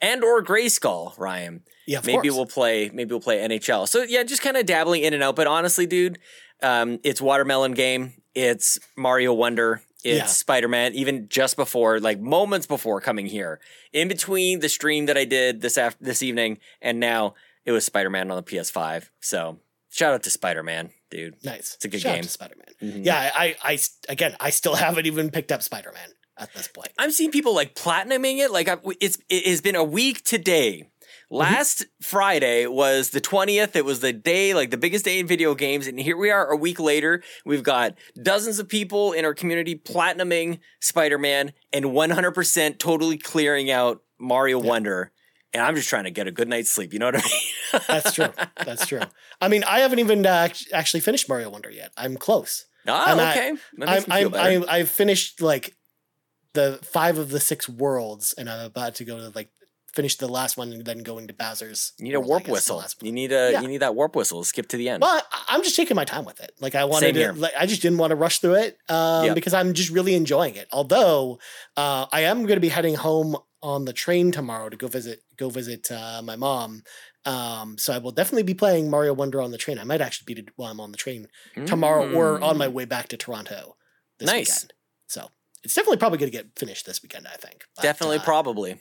[0.00, 1.62] and or Grayskull, Ryan.
[1.86, 2.34] yeah, maybe course.
[2.34, 2.90] we'll play.
[2.92, 3.86] Maybe we'll play NHL.
[3.88, 5.36] So yeah, just kind of dabbling in and out.
[5.36, 6.18] But honestly, dude,
[6.62, 8.14] um, it's Watermelon Game.
[8.34, 9.82] It's Mario Wonder.
[10.04, 10.26] It's Yeah.
[10.26, 10.94] Spider Man.
[10.94, 13.60] Even just before, like moments before coming here,
[13.92, 17.34] in between the stream that I did this after this evening and now,
[17.64, 19.10] it was Spider Man on the PS5.
[19.20, 19.58] So
[19.90, 21.42] shout out to Spider Man, dude.
[21.44, 21.74] nice.
[21.74, 22.22] It's a good Shout out game.
[22.22, 22.66] to Spider-Man.
[22.82, 23.04] Mhm.
[23.04, 26.92] Yeah, I, I, again, I still haven't even picked up Spider-Man at this point.
[26.96, 28.50] I'm seeing people like platinuming it.
[28.52, 30.88] Like I, it's it has been a week today.
[31.30, 33.76] Last Friday was the 20th.
[33.76, 35.86] It was the day, like the biggest day in video games.
[35.86, 37.22] And here we are a week later.
[37.44, 43.70] We've got dozens of people in our community platinuming Spider Man and 100% totally clearing
[43.70, 45.12] out Mario Wonder,
[45.52, 46.92] and I'm just trying to get a good night's sleep.
[46.92, 47.82] You know what I mean?
[47.86, 48.32] That's true.
[48.64, 49.00] That's true.
[49.40, 51.92] I mean, I haven't even uh, actually finished Mario Wonder yet.
[51.96, 52.66] I'm close.
[52.86, 53.52] ah, I'm okay.
[53.78, 54.50] That I'm, me feel I'm, better.
[54.50, 55.76] I'm, I've finished like
[56.54, 59.50] the five of the six worlds, and I'm about to go to like
[59.94, 61.92] finish the last one and then go into Bowser's.
[61.98, 62.84] you need a warp whistle.
[63.00, 63.60] You need a Yeah.
[63.62, 64.42] you need that warp whistle.
[64.42, 65.02] To skip to the end.
[65.02, 66.52] Well, I- I'm just taking my time with it.
[66.60, 69.24] Like I wanted Same to, like, I just didn't want to rush through it um,
[69.26, 69.34] Yep.
[69.34, 70.68] because I'm just really enjoying it.
[70.72, 71.38] Although
[71.76, 75.22] uh, I am going to be heading home on the train tomorrow to go visit
[75.36, 76.82] go visit uh, my mom.
[77.24, 79.78] Um, so I will definitely be playing Mario Wonder on the train.
[79.78, 81.28] I might actually beat it while I'm on the train
[81.66, 82.72] tomorrow or on my Mm.
[82.72, 83.76] way back to Toronto
[84.18, 84.48] this Nice.
[84.48, 84.72] weekend.
[85.08, 85.30] So
[85.64, 87.26] it's definitely probably going to get finished this weekend.
[87.26, 87.64] I think.
[87.76, 88.80] But, Definitely, uh, probably.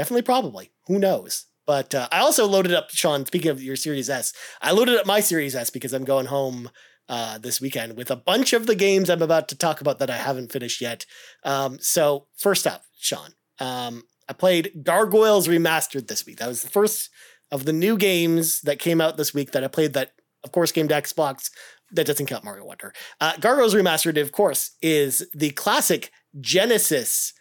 [0.00, 0.70] Definitely, probably.
[0.86, 1.44] Who knows?
[1.66, 4.32] But uh, I also loaded up, Sean, speaking of your Series S,
[4.62, 6.70] I loaded up my Series S because I'm going home
[7.10, 10.08] uh, this weekend with a bunch of the games I'm about to talk about that
[10.08, 11.04] I haven't finished yet.
[11.44, 16.38] Um, so, first up, Sean, um, I played Gargoyles Remastered this week.
[16.38, 17.10] That was the first
[17.52, 20.12] of the new games that came out this week that I played that,
[20.44, 21.50] of course, came to Xbox.
[21.90, 22.94] That doesn't count Mario Wonder.
[23.20, 26.10] Uh, Gargoyles Remastered, of course, is the classic
[26.40, 27.34] Genesis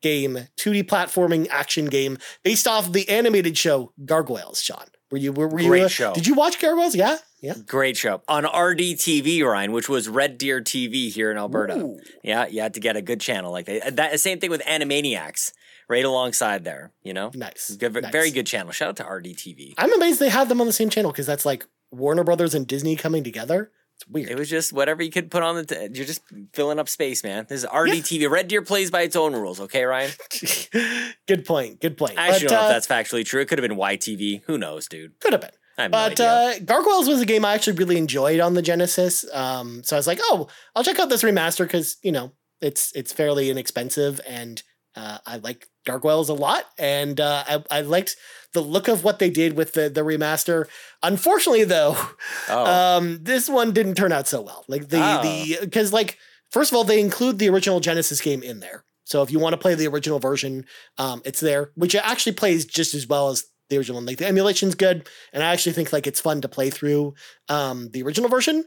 [0.00, 4.84] game, 2D platforming action game based off the animated show Gargoyles, Sean.
[5.10, 6.12] Were you were, were you Great uh, show.
[6.14, 6.94] Did you watch Gargoyles?
[6.94, 7.16] Yeah.
[7.40, 7.54] Yeah.
[7.66, 11.76] Great show on RDTV, Ryan, which was Red Deer TV here in Alberta.
[11.76, 12.00] Ooh.
[12.24, 13.96] Yeah, you had to get a good channel like that.
[13.96, 15.52] that same thing with Animaniacs,
[15.88, 16.90] right alongside there.
[17.04, 17.70] You know, Nice.
[17.76, 18.10] Good- nice.
[18.12, 18.72] very good channel.
[18.72, 19.74] Shout out to RDTV.
[19.78, 22.66] I'm amazed they had them on the same channel because that's like Warner Brothers and
[22.66, 23.70] Disney coming together.
[23.98, 24.30] It's weird.
[24.30, 25.64] It was just whatever you could put on the.
[25.64, 27.46] T- you're just filling up space, man.
[27.48, 28.30] This is RDTV.
[28.30, 29.58] Red Deer plays by its own rules.
[29.60, 30.12] Okay, Ryan.
[31.26, 31.80] good point.
[31.80, 32.16] Good point.
[32.16, 33.40] I But, don't know uh, if that's factually true.
[33.40, 34.42] It could have been YTV.
[34.46, 35.18] Who knows, dude?
[35.20, 35.50] could have been.
[35.78, 39.24] No But uh, Gargoyles was a game I actually really enjoyed on the Genesis.
[39.32, 42.92] Um, so I was like, oh, I'll check out this remaster because you know it's
[42.94, 44.62] it's fairly inexpensive and
[44.98, 48.16] uh, I like Dark Gargoyles a lot, and uh, I, I liked
[48.52, 50.66] the look of what they did with the the remaster.
[51.02, 51.96] Unfortunately, though,
[52.48, 54.64] oh, um, this one didn't turn out so well.
[54.68, 55.22] Like the Oh.
[55.22, 56.18] the because like
[56.50, 58.84] first of all, they include the original Genesis game in there.
[59.04, 60.66] So if you want to play the original version,
[60.98, 64.06] um, it's there, which actually plays just as well as the original one.
[64.06, 67.14] Like the emulation's good, and I actually think like it's fun to play through
[67.48, 68.64] um, the original version.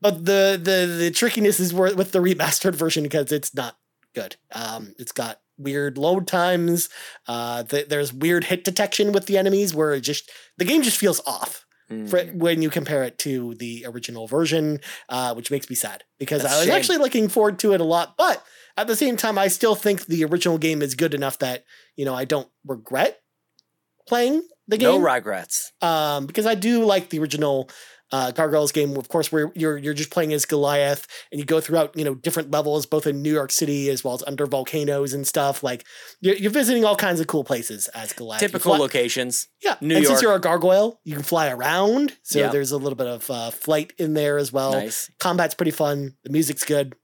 [0.00, 3.76] But the the the trickiness is with the remastered version because it's not
[4.14, 4.36] good.
[4.52, 6.88] Um, it's got weird load times.
[7.26, 10.98] Uh, th- there's weird hit detection with the enemies where it just the game just
[10.98, 12.08] feels off mm.
[12.08, 16.42] for, when you compare it to the original version, uh, which makes me sad because
[16.42, 16.74] That's I was shame.
[16.74, 18.16] actually looking forward to it a lot.
[18.16, 18.42] But
[18.76, 21.64] at the same time, I still think the original game is good enough that
[21.96, 23.20] you know I don't regret
[24.06, 24.88] playing the game.
[24.88, 25.72] no regrets.
[25.82, 27.70] um, because I do like the original
[28.12, 28.96] uh, Gargoyles game.
[28.96, 32.14] Of course, where you're you're just playing as Goliath, and you go throughout you know
[32.14, 35.62] different levels, both in New York City as well as under volcanoes and stuff.
[35.62, 35.84] Like
[36.20, 38.40] you're, you're visiting all kinds of cool places as Goliath.
[38.40, 39.48] Typical fly- locations.
[39.62, 42.48] yeah, New and since you're a gargoyle, you can fly around, so Yeah.
[42.48, 44.72] there's a little bit of uh, flight in there as well.
[44.72, 45.10] nice.
[45.18, 46.14] Combat's pretty fun.
[46.24, 46.94] The music's good.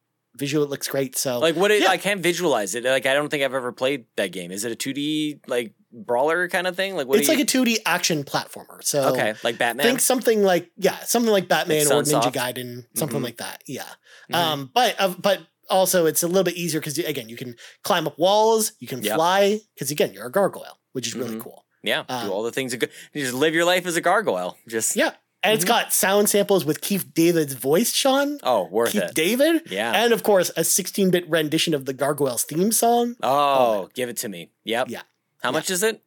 [0.41, 1.17] Visual it looks great.
[1.17, 1.71] So Like what?
[1.71, 1.91] It, Yeah.
[1.91, 2.83] I can't visualize it.
[2.85, 4.51] Like I don't think I've ever played that game.
[4.51, 6.97] Is it a 2D like brawler kind of thing?
[6.97, 7.19] Like what?
[7.21, 8.83] it's like you, a 2D action platformer.
[8.83, 9.85] So okay, like Batman.
[9.87, 12.33] think something like yeah, something like Batman or Ninja?
[12.33, 13.25] Gaiden, something Mhm.
[13.25, 13.63] like that.
[13.67, 13.85] Yeah.
[14.33, 14.35] Mhm.
[14.37, 18.07] Um, but uh, but also it's a little bit easier because again you can climb
[18.09, 19.15] up walls, you can Yep.
[19.17, 21.43] fly because again you're a gargoyle, which is really Mhm.
[21.43, 21.65] cool.
[21.83, 22.73] yeah, um, do all the things.
[22.73, 24.57] That go, you just live your life as a gargoyle.
[24.69, 28.39] Just Yeah, and it's got sound samples with Keith David's voice, Sean.
[28.43, 29.01] oh, worth it.
[29.01, 29.15] Keith it.
[29.15, 29.63] David.
[29.71, 29.93] yeah.
[29.95, 33.17] And of course, a 16 bit rendition of the Gargoyles theme song.
[33.23, 34.51] oh, give it to me.
[34.65, 34.89] Yep.
[34.91, 35.03] Yeah.
[35.43, 35.53] How Yeah.
[35.53, 36.03] much is it?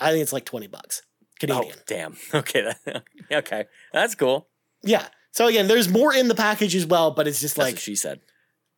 [0.00, 1.02] I think it's like 20 bucks
[1.40, 1.74] Canadian.
[1.78, 2.16] Oh, damn.
[2.34, 2.62] Okay.
[2.84, 3.02] that-
[3.32, 3.64] okay.
[3.92, 4.48] That's cool.
[4.82, 5.06] Yeah.
[5.32, 7.80] So again, there's more in the package as well, but it's just That's like what
[7.82, 8.20] she said.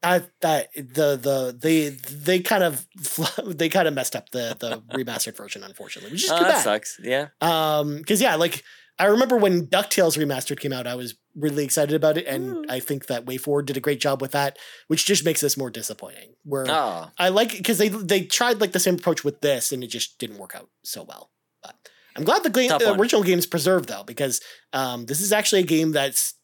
[0.03, 2.87] I that the the they they kind of
[3.45, 6.53] they kind of messed up the the remastered version, unfortunately, which is Oh, too that
[6.55, 6.63] bad.
[6.65, 6.99] sucks.
[7.03, 7.29] Yeah.
[7.43, 8.63] Um, because yeah, like
[8.99, 12.71] I remember when Ducktales remastered came out, I was really excited about it, and Mm.
[12.71, 15.71] I think that WayForward did a great job with that, which just makes this more
[15.71, 16.35] disappointing.
[16.45, 19.83] Where Oh, I like because they they tried like the same approach with this, and
[19.83, 21.31] it just didn't work out so well.
[21.63, 21.77] But
[22.17, 24.41] I'm glad the, game, the original game's preserved though, because
[24.73, 26.35] um, this is actually a game that's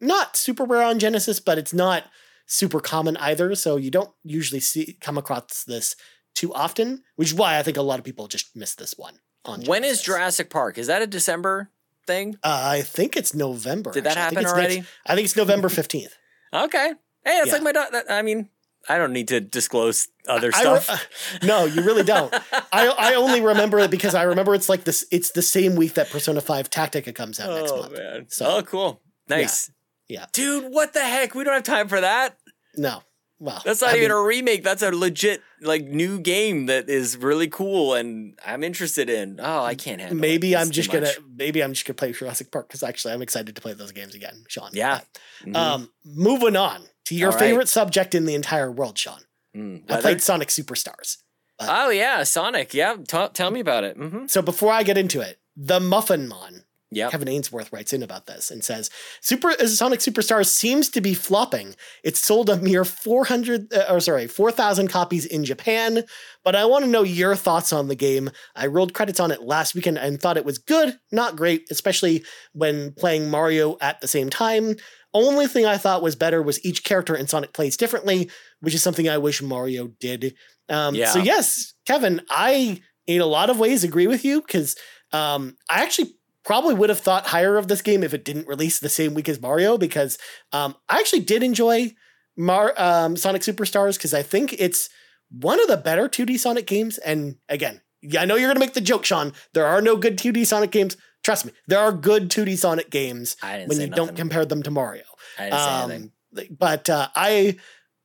[0.00, 2.04] not super rare on Genesis, but it's not
[2.46, 3.54] super common either.
[3.54, 5.96] So you don't usually see come across this
[6.34, 9.18] too often, which is why I think a lot of people just miss this one.
[9.44, 10.78] On when is Jurassic Park?
[10.78, 11.70] Is that a December
[12.10, 12.34] thing?
[12.42, 13.90] Uh, I think it's November.
[13.92, 14.22] Did that actually.
[14.22, 14.88] I think happen it's next- already?
[15.06, 16.14] I think it's November fifteenth.
[16.52, 16.88] Okay.
[17.24, 17.52] Hey, that's Yeah.
[17.54, 18.02] like my daughter.
[18.10, 18.48] I mean,
[18.88, 21.08] I don't need to disclose other I re- stuff.
[21.42, 22.32] no, you really don't.
[22.72, 25.04] I I only remember it because I remember it's like this.
[25.12, 27.92] It's the same week that Persona Five Tactica comes out next oh month.
[27.98, 28.26] man.
[28.28, 29.00] So- oh, cool.
[29.28, 29.70] Nice.
[30.08, 30.26] Yeah.
[30.32, 31.34] Dude, what the heck?
[31.36, 32.36] We don't have time for that.
[32.76, 33.02] No,
[33.40, 34.62] well, That's not I even mean, a remake.
[34.62, 39.40] That's a legit like new game that is really cool and I'm interested in.
[39.42, 40.16] Oh, I can't handle.
[40.18, 40.20] it.
[40.20, 43.22] maybe It's I'm just gonna maybe I'm just gonna play Jurassic Park because actually I'm
[43.22, 44.70] excited to play those games again, Sean.
[44.72, 45.00] Yeah.
[45.44, 45.56] Mhm.
[45.56, 47.40] um, moving on to your All right.
[47.48, 49.20] favorite subject in the entire world, Sean.
[49.56, 51.16] Mm, I played Sonic Superstars.
[51.58, 52.72] Oh yeah, Sonic.
[52.72, 53.96] Yeah, T- tell me about it.
[53.96, 57.12] hmm So before I get into it, the Muffin Mon, Yep.
[57.12, 61.14] Kevin Ainsworth writes in about this and says, "Super uh, Sonic Superstars seems to be
[61.14, 61.76] flopping.
[62.02, 66.02] It sold a mere 400 uh, or sorry, 4,000 copies in Japan,
[66.42, 68.30] but I want to know your thoughts on the game.
[68.56, 72.24] I rolled credits on it last weekend and thought it was good, not great, especially
[72.52, 74.74] when playing Mario at the same time.
[75.14, 78.82] Only thing I thought was better was each character in Sonic plays differently, which is
[78.82, 80.34] something I wish Mario did.
[80.68, 81.10] Um, Yeah.
[81.10, 84.76] So yes, Kevin, I in a lot of ways agree with you because
[85.12, 88.78] um, I actually probably would have thought higher of this game if it didn't release
[88.78, 90.18] the same week as Mario because
[90.52, 91.92] um, I actually did enjoy
[92.36, 94.88] Mar- um, Sonic Superstars because I think it's
[95.30, 96.98] one of the better 2D Sonic games.
[96.98, 97.80] And again,
[98.18, 99.32] I know you're going to make the joke, Sean.
[99.52, 100.96] There are no good 2D Sonic games.
[101.22, 103.36] Trust me, there are good 2D Sonic games
[103.68, 104.06] when you nothing.
[104.06, 105.04] don't compare them to Mario.
[105.38, 106.12] I didn't say anything.
[106.36, 107.58] Um, but uh, I,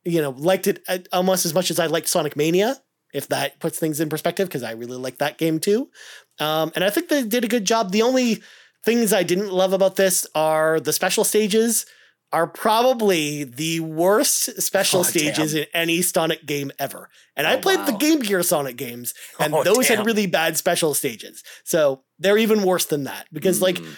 [0.04, 2.76] you know, liked it uh, almost as much as I liked Sonic Mania,
[3.14, 5.88] if that puts things in perspective, because I really like that game too.
[6.40, 7.92] Um, and I think they did a good job.
[7.92, 8.42] The only
[8.84, 11.86] things I didn't love about this are the special stages
[12.32, 15.62] are probably the worst special Oh, stages damn.
[15.62, 17.08] in any Sonic game ever.
[17.36, 17.92] And I Oh, played the.
[17.92, 19.98] Game Gear Sonic games, and Oh, those damn.
[19.98, 21.42] had really bad special stages.
[21.64, 23.96] So they're even worse than that because, like, Mm.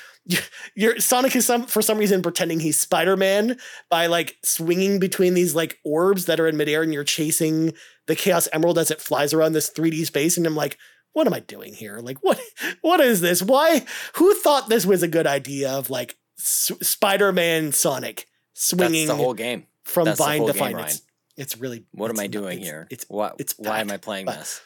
[0.77, 3.57] your Sonic is some for some reason pretending he's Spider Man
[3.89, 7.73] by like swinging between these like orbs that are in midair, and you're chasing
[8.07, 10.77] the Chaos Emerald as it flies around this 3D space, and I'm like,
[11.13, 11.99] what am I doing here?
[11.99, 12.41] Like, what
[12.81, 13.43] what is this?
[13.43, 13.85] Why?
[14.17, 19.19] Who thought this was a good idea of like S- Spider Man Sonic swinging That's
[19.19, 19.67] the whole game.
[19.85, 20.75] from that's whole to?
[20.75, 20.87] Ryan.
[20.87, 21.03] It's,
[21.37, 22.87] it's really What am I doing it's- here?
[22.91, 23.37] It's what?
[23.39, 24.61] it's why am I playing but- this?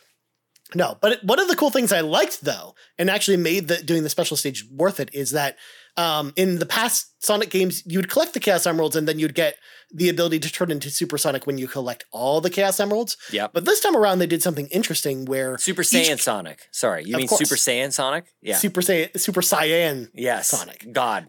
[0.75, 3.83] No, but it- one of the cool things I liked though, and actually made the
[3.83, 5.57] doing the special stage worth it, is that
[5.97, 9.57] um, in the past Sonic games, you'd collect the Chaos Emeralds and then you'd get
[9.93, 13.17] the ability to turn into Super Sonic when you collect all the Chaos Emeralds.
[13.31, 13.49] Yeah.
[13.53, 16.69] But this time around, they did something interesting where Super each- Saiyan Sonic.
[16.73, 17.41] Sorry, you mean course.
[17.47, 18.33] Super Saiyan Sonic?
[18.41, 18.57] Yeah.
[18.57, 20.49] Super Saiyan, Super Cyan yes.
[20.49, 20.87] Sonic.
[20.93, 21.29] God.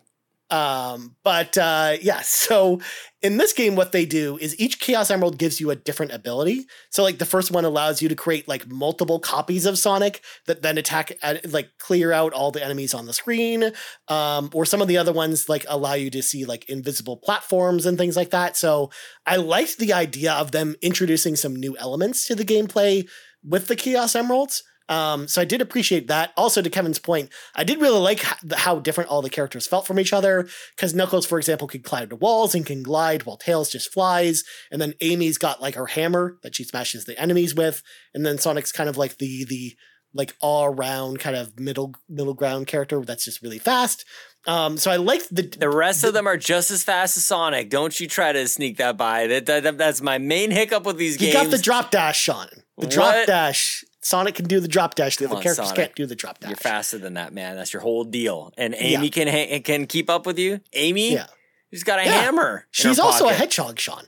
[0.53, 2.79] Um, but uh, yeah, so
[3.23, 6.67] in this game, what they do is each Chaos Emerald gives you a different ability.
[6.91, 10.61] So, like, the first one allows you to create like multiple copies of Sonic that
[10.61, 11.17] then attack,
[11.49, 13.71] like, clear out all the enemies on the screen.
[14.09, 17.87] Um, or some of the other ones like allow you to see like invisible platforms
[17.87, 18.55] and things like that.
[18.55, 18.91] So,
[19.25, 23.09] I liked the idea of them introducing some new elements to the gameplay
[23.43, 24.61] with the Chaos Emeralds.
[24.89, 26.31] Um, so I did appreciate that.
[26.35, 29.99] Also, to Kevin's point, I did really like how, different all the characters felt from
[29.99, 30.47] each other.
[30.75, 34.43] Because Knuckles, for example, can climb to walls and can glide, while Tails just flies.
[34.71, 37.81] And then Amy's got like her hammer that she smashes the enemies with.
[38.13, 39.73] And then Sonic's kind of like the the
[40.15, 44.05] like all round kind of middle middle ground character that's just really fast.
[44.45, 47.69] Um, so I liked the The rest of them are just as fast as Sonic.
[47.69, 49.25] Don't you try to sneak that by.
[49.27, 51.33] That, that- that- that's my main hiccup with these You games.
[51.33, 52.47] You got the drop dash, Sean.
[52.77, 53.27] The drop What?
[53.27, 53.83] dash.
[54.03, 55.15] Sonic can do the drop dash.
[55.17, 55.77] The Come other on, characters Sonic.
[55.77, 56.49] can't do the drop dash.
[56.49, 57.55] You're faster than that, man.
[57.55, 58.53] That's your whole deal.
[58.57, 59.09] And Amy Yeah.
[59.09, 60.59] can ha- can keep up with you.
[60.73, 61.27] Amy, Yeah.
[61.71, 62.21] she's got a Yeah.
[62.21, 62.57] hammer.
[62.57, 63.37] in She's her also a pocket.
[63.39, 64.07] hedgehog, Sean.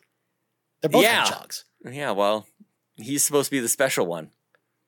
[0.81, 1.23] They're both Yeah.
[1.25, 1.65] hedgehogs.
[1.89, 2.47] Yeah, well,
[2.97, 4.31] he's supposed to be the special one.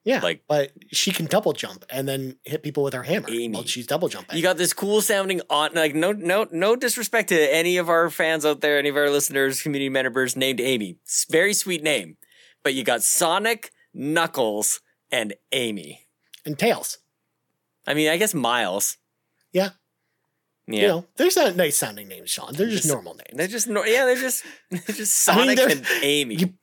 [0.04, 3.50] Yeah, Like- but she can double jump and then hit people with her hammer Amy.
[3.50, 4.38] while she's double jumping.
[4.38, 8.10] You got this cool sounding on like no no no disrespect to any of our
[8.10, 10.98] fans out there, any of our listeners, community members named Amy.
[11.04, 12.16] It's a very sweet name.
[12.64, 14.80] But you got Sonic, Knuckles,
[15.12, 16.02] and Amy.
[16.46, 17.00] and tails.
[17.86, 18.98] I mean, I guess Miles.
[19.54, 19.70] Yeah.
[20.68, 20.82] Yeah.
[20.82, 22.54] You know, there's not nice sounding names, Sean.
[22.54, 23.34] They're just Just- normal names.
[23.34, 26.36] They're just no, yeah, they're just they're just I mean, Sonic and Amy.
[26.36, 26.54] you-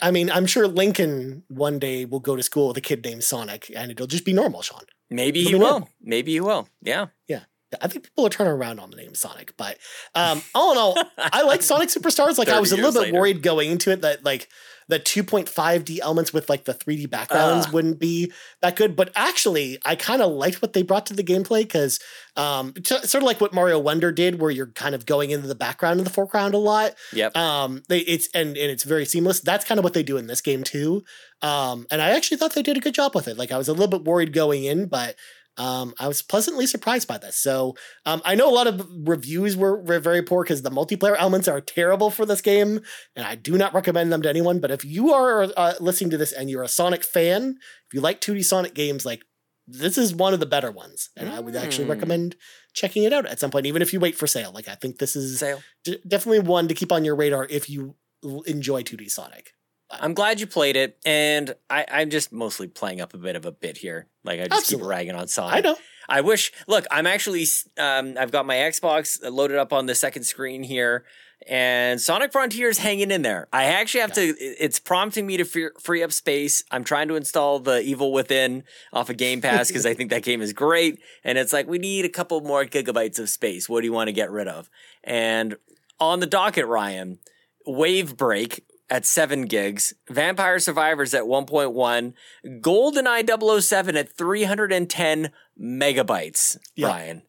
[0.00, 3.24] I mean, I'm sure Lincoln one day will go to school with a kid named
[3.24, 4.82] Sonic, and it'll just be normal, Sean.
[5.10, 5.70] Maybe It'll he will.
[5.70, 5.88] normal.
[6.00, 6.68] Maybe he will.
[6.82, 7.06] Yeah.
[7.26, 7.40] Yeah.
[7.80, 9.78] I think people are turning around on the name Sonic, but
[10.14, 12.38] um, all in all, I like Sonic Superstars.
[12.38, 13.18] Like I was a little bit later.
[13.18, 14.48] worried going into it that like
[14.88, 17.70] the 2.5D elements with like the 3D backgrounds Ah.
[17.72, 21.22] wouldn't be that good, but actually I kind of liked what they brought to the
[21.22, 22.00] gameplay because
[22.36, 25.46] um, t- sort of like what Mario Wonder did, where you're kind of going into
[25.46, 26.94] the background and the foreground a lot.
[27.12, 27.36] Yep.
[27.36, 29.40] Um, they it's and and it's very seamless.
[29.40, 31.04] That's kind of what they do in this game too.
[31.42, 33.36] Um, and I actually thought they did a good job with it.
[33.38, 35.16] Like I was a little bit worried going in, but
[35.58, 37.36] um, I was pleasantly surprised by this.
[37.36, 37.74] So
[38.06, 41.46] um, I know a lot of reviews were, were very poor because the multiplayer elements
[41.48, 42.80] are terrible for this game,
[43.14, 44.60] and I do not recommend them to anyone.
[44.60, 48.00] But if you are uh, listening to this and you're a Sonic fan, if you
[48.00, 49.22] like 2D Sonic games, like
[49.68, 51.90] this is one of the better ones, and I would actually Mm.
[51.90, 52.36] recommend
[52.74, 54.50] checking it out at some point, even if you wait for sale.
[54.52, 55.62] Like I think this is Sale.
[55.84, 59.52] d- definitely one to keep on your radar if you l- enjoy 2D Sonic.
[60.00, 63.44] I'm glad you played it, and I, I'm just mostly playing up a bit of
[63.44, 64.08] a bit here.
[64.24, 64.84] Like I just Absolutely.
[64.84, 65.54] keep ragging on Sonic.
[65.54, 65.76] I know.
[66.08, 66.52] I wish.
[66.66, 67.44] Look, I'm actually.
[67.78, 71.04] Um, I've got my Xbox loaded up on the second screen here,
[71.48, 73.48] and Sonic Frontiers hanging in there.
[73.52, 74.34] I actually have to.
[74.38, 76.64] It's prompting me to free, free up space.
[76.70, 80.22] I'm trying to install the Evil Within off of Game Pass because I think that
[80.22, 81.00] game is great.
[81.24, 83.68] And it's like we need a couple more gigabytes of space.
[83.68, 84.70] What do you want to get rid of?
[85.04, 85.56] And
[86.00, 87.18] on the docket, Ryan,
[87.66, 92.12] Wave Break at 7 gigs, Vampire Survivors at 1.1,
[92.60, 96.88] GoldenEye 007 at 310 megabytes, Yeah.
[96.88, 97.22] Ryan.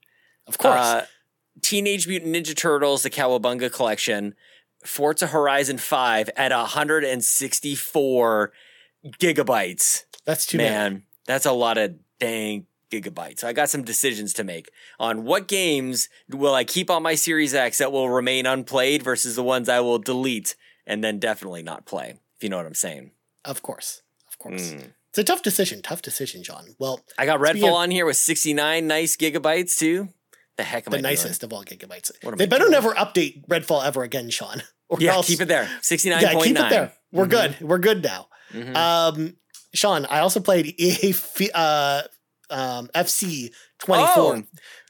[0.45, 0.75] Of course.
[0.77, 1.05] Uh,
[1.61, 4.35] Teenage Mutant Ninja Turtles, the Cowabunga collection,
[4.85, 8.51] Forza Horizon 5 at 164
[9.21, 10.03] gigabytes.
[10.25, 10.57] That's too.
[10.57, 13.39] Man, that's a lot of dang gigabytes.
[13.39, 17.15] So I got some decisions to make on what games will I keep on my
[17.15, 21.63] Series X that will remain unplayed versus the ones I will delete and then definitely
[21.63, 22.19] not play.
[22.35, 23.11] If you know what I'm saying.
[23.45, 24.01] Of course.
[24.27, 24.73] Of course.
[24.73, 24.93] Mm.
[25.09, 25.81] It's a tough decision.
[25.81, 26.75] Tough decision, John.
[26.79, 30.09] Well, I got Redfall of- on here with 69 nice gigabytes too.
[30.57, 31.11] The heck am the I doing?
[31.11, 32.11] nicest of all gigabytes.
[32.37, 32.71] They better doing?
[32.71, 34.61] never update Redfall ever again, Sean.
[34.89, 35.67] Or Yeah, else, keep it there.
[35.81, 36.21] 69.9.
[36.21, 36.93] Yeah, keep it there.
[37.11, 37.29] We're Mhm.
[37.29, 37.57] good.
[37.61, 38.27] We're good now.
[38.51, 38.75] Mhm.
[38.75, 39.37] Um,
[39.73, 41.15] Sean, I also played EA
[41.55, 42.01] uh,
[42.51, 44.13] um, FC 24.
[44.15, 44.43] Oh.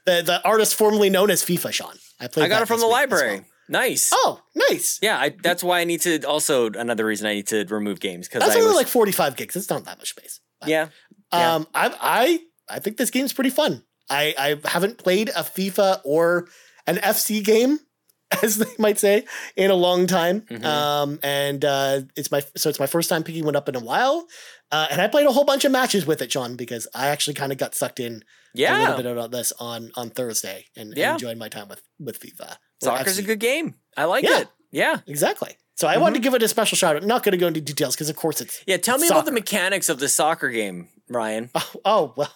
[0.04, 1.96] The the artist formerly known as FIFA, Sean.
[2.20, 3.36] I played I got it from the week library.
[3.36, 3.44] well.
[3.68, 4.10] Nice.
[4.12, 4.98] Oh, nice.
[5.02, 6.22] Yeah, I, that's why I need to.
[6.24, 9.36] Also, another reason I need to remove games because That's I only was like 45
[9.36, 9.56] gigs.
[9.56, 10.40] It's not that much space.
[10.60, 10.88] But, yeah.
[11.32, 11.54] yeah.
[11.54, 13.82] Um, I I I think this game's pretty fun.
[14.10, 16.48] I I haven't played a FIFA or
[16.86, 17.78] an FC game,
[18.42, 19.24] as they might say,
[19.56, 20.42] in a long time.
[20.42, 20.64] Mhm.
[20.64, 23.80] Um, and uh, it's my so it's my first time picking one up in a
[23.80, 24.26] while.
[24.70, 27.34] Uh, and I played a whole bunch of matches with it, Sean, because I actually
[27.34, 28.24] kind of got sucked in
[28.54, 28.76] yeah.
[28.76, 32.20] a little bit about this on on Thursday and, and enjoyed my time with with
[32.20, 32.56] FIFA.
[32.84, 33.74] Soccer's a good game.
[33.96, 34.40] I like Yeah.
[34.40, 34.48] it.
[34.70, 35.56] Yeah, exactly.
[35.76, 36.02] So I Mm-hmm.
[36.02, 37.02] wanted to give it a special shout out.
[37.04, 38.76] Not going to go into details because, of course, it's yeah.
[38.76, 41.50] Tell me about the mechanics of the soccer game, Ryan.
[41.54, 42.32] oh, oh well.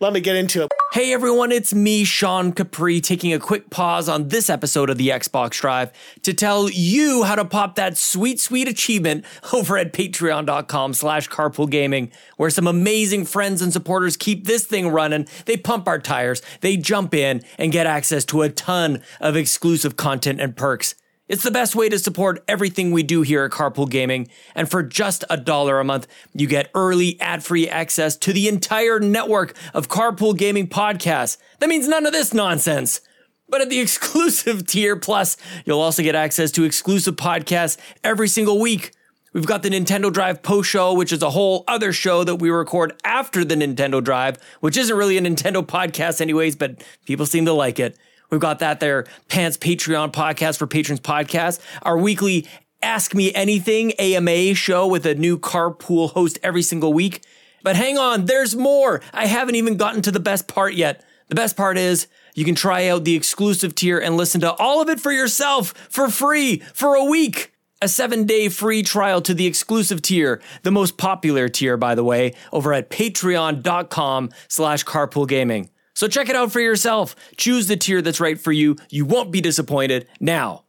[0.00, 0.70] Let me get into it.
[0.92, 5.08] Hey everyone, it's me, Sean Capri, taking a quick pause on this episode of the
[5.08, 10.94] Xbox Drive to tell you how to pop that sweet, sweet achievement over at patreon.com
[10.94, 15.26] slash carpool gaming, where some amazing friends and supporters keep this thing running.
[15.44, 19.96] They pump our tires, they jump in and get access to a ton of exclusive
[19.96, 20.94] content and perks.
[21.28, 24.28] It's the best way to support everything we do here at Carpool Gaming.
[24.54, 28.46] And for just a dollar a month, you get early ad free access to the
[28.46, 31.36] entire network of Carpool Gaming podcasts.
[31.58, 33.00] That means none of this nonsense.
[33.48, 38.60] But at the exclusive tier plus, you'll also get access to exclusive podcasts every single
[38.60, 38.92] week.
[39.32, 42.50] We've got the Nintendo Drive post show, which is a whole other show that we
[42.50, 47.44] record after the Nintendo Drive, which isn't really a Nintendo podcast, anyways, but people seem
[47.46, 47.98] to like it.
[48.30, 52.46] We've got that there, Pants Patreon podcast for patrons podcast, our weekly
[52.82, 57.22] Ask Me Anything AMA show with a new carpool host every single week.
[57.62, 59.00] But hang on, there's more.
[59.12, 61.04] I haven't even gotten to the best part yet.
[61.28, 64.80] The best part is you can try out the exclusive tier and listen to all
[64.80, 67.52] of it for yourself for free for a week.
[67.82, 72.04] A seven day free trial to the exclusive tier, the most popular tier, by the
[72.04, 75.68] way, over at patreon.com slash carpool gaming.
[75.96, 77.16] So check it out for yourself.
[77.38, 78.76] Choose the tier that's right for you.
[78.90, 80.06] You won't be disappointed.
[80.20, 80.64] Now,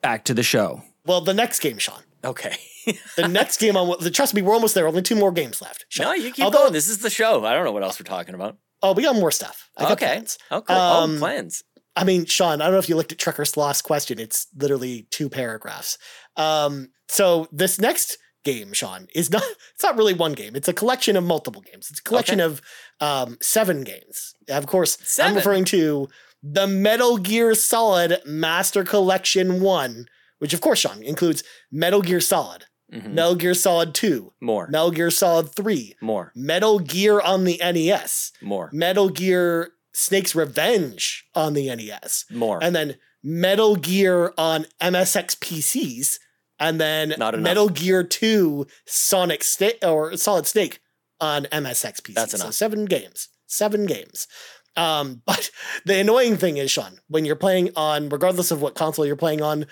[0.00, 0.82] back to the show.
[1.04, 2.02] Well, the next game, Sean.
[2.24, 2.56] Okay.
[3.14, 4.88] The next game on the trust me, we're almost there.
[4.88, 5.84] Only two more games left.
[5.90, 6.06] Sean.
[6.06, 6.72] no, you keep Although- going.
[6.72, 7.44] This is the show.
[7.44, 8.56] I don't know what else we're talking about.
[8.82, 9.68] Oh, we got more stuff.
[9.76, 10.06] I got okay.
[10.06, 10.38] plans.
[10.50, 10.76] Oh, cool.
[10.76, 11.62] Um, oh, plans.
[11.94, 14.18] I mean, Sean, I don't know if you looked at Trucker Sloth's question.
[14.18, 15.98] It's literally two paragraphs.
[16.36, 19.42] Um, so this next game, Sean, is not
[19.74, 20.54] it's not really one game.
[20.56, 21.88] It's a collection of multiple games.
[21.90, 22.60] It's a collection of
[23.00, 24.34] um, seven games.
[24.48, 25.30] Of course, Seven?
[25.32, 26.08] I'm referring to
[26.42, 30.06] the Metal Gear Solid Master Collection 1,
[30.38, 33.12] which of course, Sean, includes Metal Gear Solid, Mhm.
[33.12, 34.66] Metal Gear Solid 2, More.
[34.68, 36.32] Metal Gear Solid 3, More.
[36.34, 38.70] Metal Gear on the NES, More.
[38.72, 42.58] Metal Gear Snake's Revenge on the NES, More.
[42.62, 46.18] and then Metal Gear on MSX PCs,
[46.60, 47.14] and then.
[47.18, 50.78] Metal Gear 2 Sonic Snake or Solid Snake
[51.20, 52.14] on MSX PCs.
[52.14, 52.54] That's So enough.
[52.54, 53.28] seven games.
[53.46, 54.28] Seven games.
[54.76, 55.50] Um, but
[55.84, 59.42] the annoying thing is, Sean, when you're playing on, regardless of what console you're playing
[59.42, 59.66] on,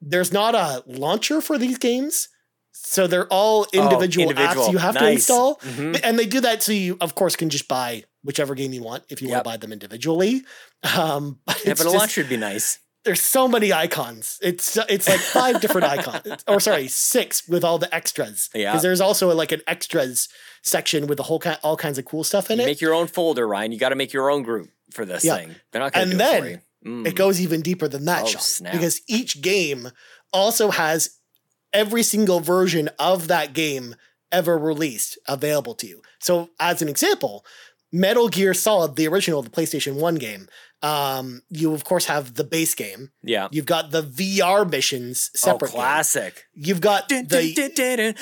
[0.00, 2.28] there's not a launcher for these games.
[2.72, 4.66] So they're all individual, Oh, individual.
[4.66, 5.14] apps you have to Nice.
[5.16, 5.56] install.
[5.60, 6.00] Mhm.
[6.02, 9.04] And they do that so you, of course, can just buy whichever game you want
[9.08, 9.34] if you Yep.
[9.34, 10.42] want to buy them individually.
[10.96, 12.78] Um, but Yeah, but a just- launch would be nice.
[13.04, 14.38] There's so many icons.
[14.42, 18.50] It's it's like five different icons, or sorry, six with all the extras.
[18.54, 18.72] Yeah.
[18.72, 20.28] because there's also like an extras
[20.62, 22.66] section with the whole kind, all kinds of cool stuff in You it.
[22.66, 23.72] make your own folder, Ryan.
[23.72, 25.36] You got to make your own group for this Yeah.
[25.36, 25.54] thing.
[25.70, 27.02] They're not going to And do it for then you.
[27.02, 27.06] Mm.
[27.06, 28.72] It goes even deeper than that, Oh, Sean, snap.
[28.72, 29.90] because each game
[30.32, 31.18] also has
[31.72, 33.96] every single version of that game
[34.32, 36.02] ever released available to you.
[36.20, 37.44] So, as an example,
[37.96, 40.48] Metal Gear Solid, the original, the PlayStation 1 game,
[40.82, 43.12] um, you of course have the base game.
[43.22, 43.46] Yeah.
[43.52, 45.68] You've got the VR missions Oh, separate.
[45.70, 45.76] game.
[45.76, 46.44] classic.
[46.54, 48.14] You've got the.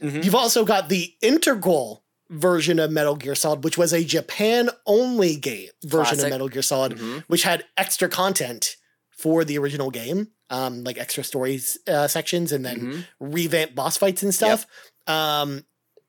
[0.00, 5.36] You've also got the integral version of Metal Gear Solid, which was a Japan only
[5.36, 6.24] game version Classic.
[6.24, 7.24] of Metal Gear Solid, Mhm.
[7.28, 8.76] which had extra content
[9.10, 13.04] for the original game, um, like extra stories uh, sections and then Mhm.
[13.20, 14.66] revamped boss fights and stuff.
[15.06, 15.64] Um,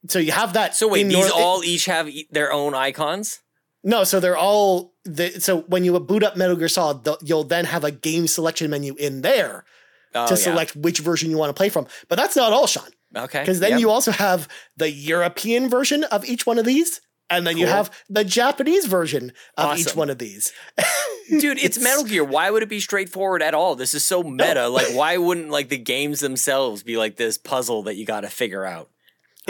[0.07, 0.75] so you have that.
[0.75, 3.39] So wait, these North- all each have e- their own icons?
[3.83, 7.45] no, so they're all the, so when you boot up Metal Gear Solid, the, you'll
[7.45, 9.63] then have a game selection menu in there
[10.13, 10.37] Oh, to yeah.
[10.39, 11.87] select which version you want to play from.
[12.09, 12.89] But that's not all, Sean.
[13.15, 13.39] Okay.
[13.41, 13.79] Because then Yep.
[13.79, 17.89] you also have the European version of each one of these, and then you have
[18.09, 20.51] the Japanese version of each one of these.
[21.29, 22.23] Dude, it's, Metal Gear.
[22.23, 23.75] Why would it be straightforward at all?
[23.75, 24.67] This is so meta.
[24.67, 28.29] Like, why wouldn't like the games themselves be like this puzzle that you got to
[28.29, 28.89] figure out?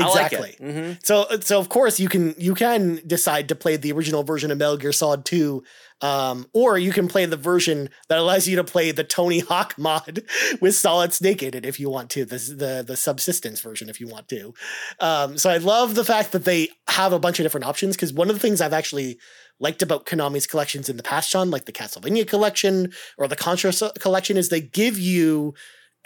[0.02, 0.40] Exactly.
[0.40, 0.86] Like it.
[0.86, 4.52] hmm So, so of course you can you can decide to play the original version
[4.52, 5.64] of Metal Gear Solid Two,
[6.02, 9.76] um, or you can play the version that allows you to play the Tony Hawk
[9.78, 10.24] mod
[10.62, 12.26] with Solid Snake in it if you want to.
[12.26, 14.54] This the the subsistence version if you want to.
[15.00, 18.14] Um, so I love the fact that they have a bunch of different options because
[18.14, 19.20] one of the things I've actually
[19.60, 23.74] liked about Konami's collections in the past, Sean, like the Castlevania collection or the Contra
[24.00, 25.54] collection, is they give you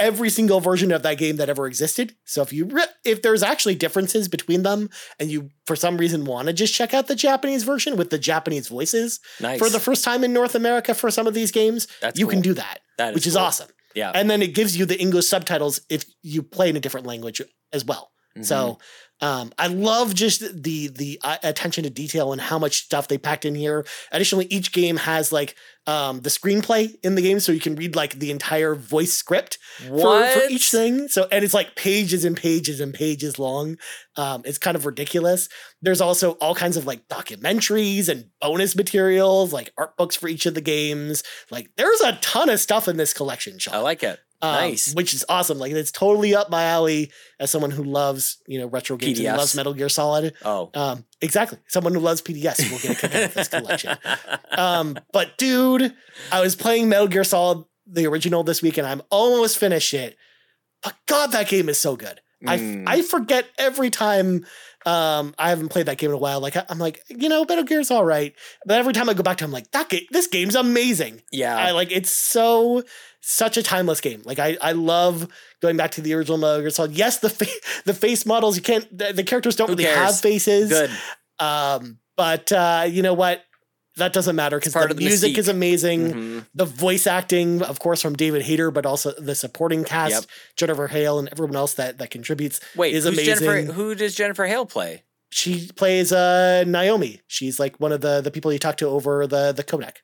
[0.04, 2.16] every single version of that game that ever existed.
[2.26, 4.90] So if you re- if there's actually differences between them
[5.20, 8.20] and you for some reason want to just check out the Japanese version with the
[8.20, 9.60] Japanese voices Nice.
[9.60, 12.42] for the first time in North America for some of these games, That's you can
[12.42, 13.44] do that, That which is cool.
[13.44, 13.70] awesome.
[13.96, 14.12] Yeah.
[14.14, 17.42] And then it gives you the English subtitles if you play in a different language
[17.72, 18.12] as well.
[18.36, 18.44] Mm-hmm.
[18.44, 18.80] So
[19.24, 23.18] um, I love just the the uh, attention to detail and how much stuff they
[23.18, 23.86] packed in here.
[24.12, 25.56] Additionally, each game has like
[25.88, 29.60] um, the screenplay in the game, so you can read like the entire voice script
[29.78, 31.08] for, for each thing.
[31.08, 33.78] So and it's like pages and pages and pages long.
[34.18, 35.48] Um, it's kind of ridiculous.
[35.82, 40.46] There's also all kinds of like documentaries and bonus materials, like art books for each
[40.46, 41.24] of the games.
[41.50, 44.20] Like there's a ton of stuff in this collection, Sean I like it.
[44.44, 44.94] Um, Nice.
[44.94, 45.58] which is awesome.
[45.58, 49.28] Like it's totally up my alley as someone who loves you know retro games PDFs.
[49.30, 50.34] and loves Metal Gear Solid.
[50.44, 50.70] Oh.
[50.74, 53.98] Um, exactly, someone who loves PDS will get a kick out of this collection.
[54.52, 55.94] Um, but dude,
[56.32, 60.18] I was playing Metal Gear Solid the original this week, and I'm almost finished it.
[60.84, 62.20] But God, that game is so good.
[62.46, 62.84] Mm.
[62.88, 64.46] I I forget every time.
[64.86, 66.40] Um, I haven't played that game in a while.
[66.42, 68.34] Like I'm like, you know, Metal Gear's all right,
[68.66, 71.22] but every time I go back to, it, I'm like, that game, this game's amazing.
[71.32, 71.56] yeah.
[71.56, 72.84] I like it's so
[73.22, 74.22] such a timeless game.
[74.26, 75.28] Like I I love
[75.62, 76.92] going back to the original Metal Gear Solid.
[76.92, 77.46] Yes, the fa-
[77.86, 79.98] the face models you can't the, the characters don't Who really cares?
[79.98, 80.70] have faces.
[80.70, 80.90] Good.
[81.40, 83.42] Um, but uh, you know what?
[83.98, 85.38] That doesn't matter because the, the music mystique.
[85.38, 86.14] is amazing.
[86.14, 86.46] Mhm.
[86.56, 90.24] The voice acting, of course, from David Hayter, but also the supporting cast, Yep.
[90.58, 92.60] Jennifer Hale, and everyone else that that contributes.
[92.76, 93.26] Wait, is amazing.
[93.46, 93.72] Jennifer?
[93.74, 95.04] Who does Jennifer Hale play?
[95.32, 97.22] She plays uh, Naomi.
[97.28, 99.98] She's like one of the the people you talk to over the the codec.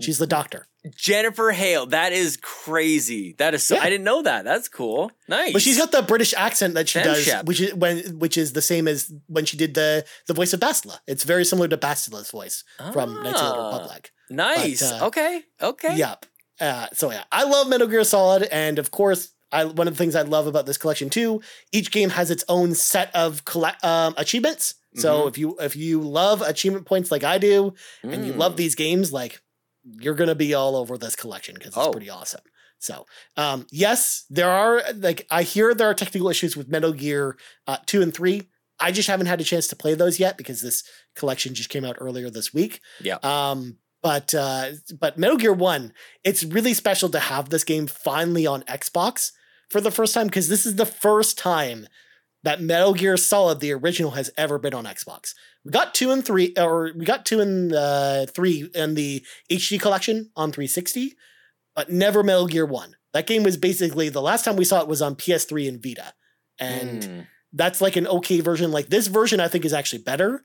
[0.00, 0.66] She's the doctor.
[0.96, 1.86] Jennifer Hale.
[1.86, 3.34] That is crazy.
[3.38, 3.74] That is so.
[3.74, 3.82] Yeah.
[3.82, 4.44] I didn't know that.
[4.44, 5.10] That's cool.
[5.28, 5.52] Nice.
[5.52, 7.46] But she's got the British accent that she Fem does, Shep.
[7.46, 10.60] which is when which is the same as when she did the the voice of
[10.60, 10.98] Bastila.
[11.06, 14.12] It's very similar to Bastila's voice from Knights of the Ah, Republic.
[14.30, 14.88] Nice.
[14.90, 15.42] But, uh, okay.
[15.60, 15.96] Okay.
[15.96, 16.26] Yep.
[16.60, 19.98] Uh, so yeah, I love Metal Gear Solid, and of course, I one of the
[19.98, 21.40] things I love about this collection too.
[21.72, 24.74] Each game has its own set of collect um, achievements.
[24.94, 25.28] So Mm-hmm.
[25.28, 28.38] if you if you love achievement points like I do, and you Mm.
[28.38, 29.40] love these games, like
[30.00, 31.90] you're gonna be all over this collection because it's Oh.
[31.92, 32.42] pretty awesome.
[32.80, 37.36] So, um, yes, there are like I hear there are technical issues with Metal Gear
[37.66, 38.50] uh, two and three.
[38.80, 40.84] I just haven't had a chance to play those yet because this
[41.16, 42.80] collection just came out earlier this week.
[43.02, 43.16] Yeah.
[43.24, 44.70] Um, but uh,
[45.00, 49.32] but Metal Gear One, it's really special to have this game finally on Xbox
[49.68, 51.88] for the first time because this is the first time
[52.48, 55.34] that Metal Gear Solid, the original, has ever been on Xbox.
[55.66, 59.22] We got two and three, or we got two and uh, three in the
[59.52, 61.12] HD collection on 360,
[61.76, 62.96] but never Metal Gear One.
[63.12, 66.14] That game was basically the last time we saw it was on PS3 and Vita,
[66.58, 67.26] and Mm.
[67.52, 68.70] that's like an okay version.
[68.72, 70.42] Like this version, I think is actually better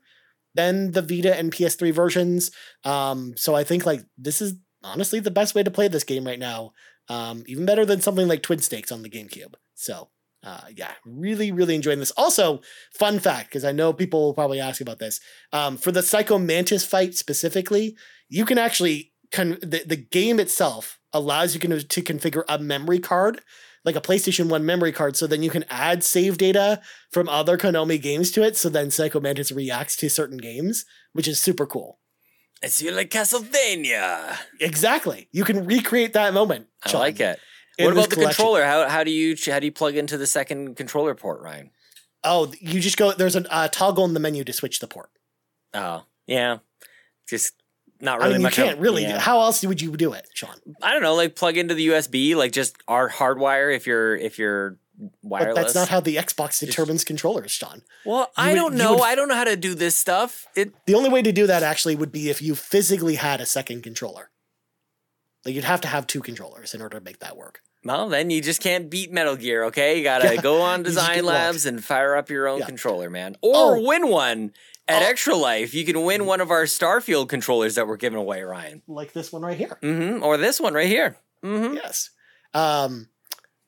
[0.54, 2.50] than the Vita and PS3 versions.
[2.84, 4.52] Um, so I think like this is
[4.82, 6.72] honestly the best way to play this game right now.
[7.08, 9.54] Um, even better than something like Twin Snakes on the GameCube.
[9.74, 10.10] So
[10.44, 12.10] uh, yeah, really, really enjoying this.
[12.12, 12.60] Also,
[12.92, 15.20] fun fact, because I know people will probably ask about this.
[15.52, 17.96] Um, for the Psycho Mantis fight specifically,
[18.28, 22.98] you can actually con- the, the game itself allows you can, to configure a memory
[22.98, 23.40] card
[23.84, 26.80] like a PlayStation 1 memory card, so then you can add save data
[27.10, 31.28] from other Konami games to it, so then Psycho Mantis reacts to certain games, which
[31.28, 31.98] is super cool.
[32.62, 34.38] It's you like Castlevania.
[34.58, 35.28] Exactly.
[35.32, 36.68] You can recreate that moment.
[36.82, 37.38] I like it.
[37.78, 38.36] What about the collection.
[38.36, 38.64] controller?
[38.64, 41.70] How how do you how do you plug into the second controller port, Ryan?
[42.22, 43.12] Oh, you just go.
[43.12, 45.10] There's a uh, toggle in the menu to switch the port.
[45.74, 46.58] Oh, yeah.
[47.28, 47.52] Just
[48.00, 49.02] not I really mean, you can't of- really.
[49.02, 49.18] yeah.
[49.18, 50.54] How else would you do it, Sean?
[50.82, 54.38] I don't know, like plug into the USB, like just our hardwire if you're if
[54.38, 54.78] you're
[55.22, 55.54] wireless.
[55.54, 57.82] But that's not how the Xbox determines controllers, Sean.
[58.06, 58.92] well, I would- don't know.
[58.94, 60.46] would- I don't know how to do this stuff.
[60.56, 63.46] It The only way to do that actually would be if you physically had a
[63.46, 64.30] second controller.
[65.44, 67.60] Like you'd have to have two controllers in order to make that work.
[67.84, 69.64] well, then you just can't beat Metal Gear.
[69.64, 71.24] Okay, you gotta go on You just get Design.
[71.24, 72.66] Labs and fire up your own Yeah.
[72.66, 73.86] controller, man, or Oh.
[73.86, 74.52] win one
[74.88, 75.06] at Oh.
[75.06, 75.74] Extra Life.
[75.74, 78.82] You can win one of our Starfield controllers that we're giving away, Ryan.
[78.86, 79.76] Like this one right here.
[79.82, 81.18] hmm Or this one right here.
[81.42, 82.10] hmm Yes.
[82.54, 83.08] Um,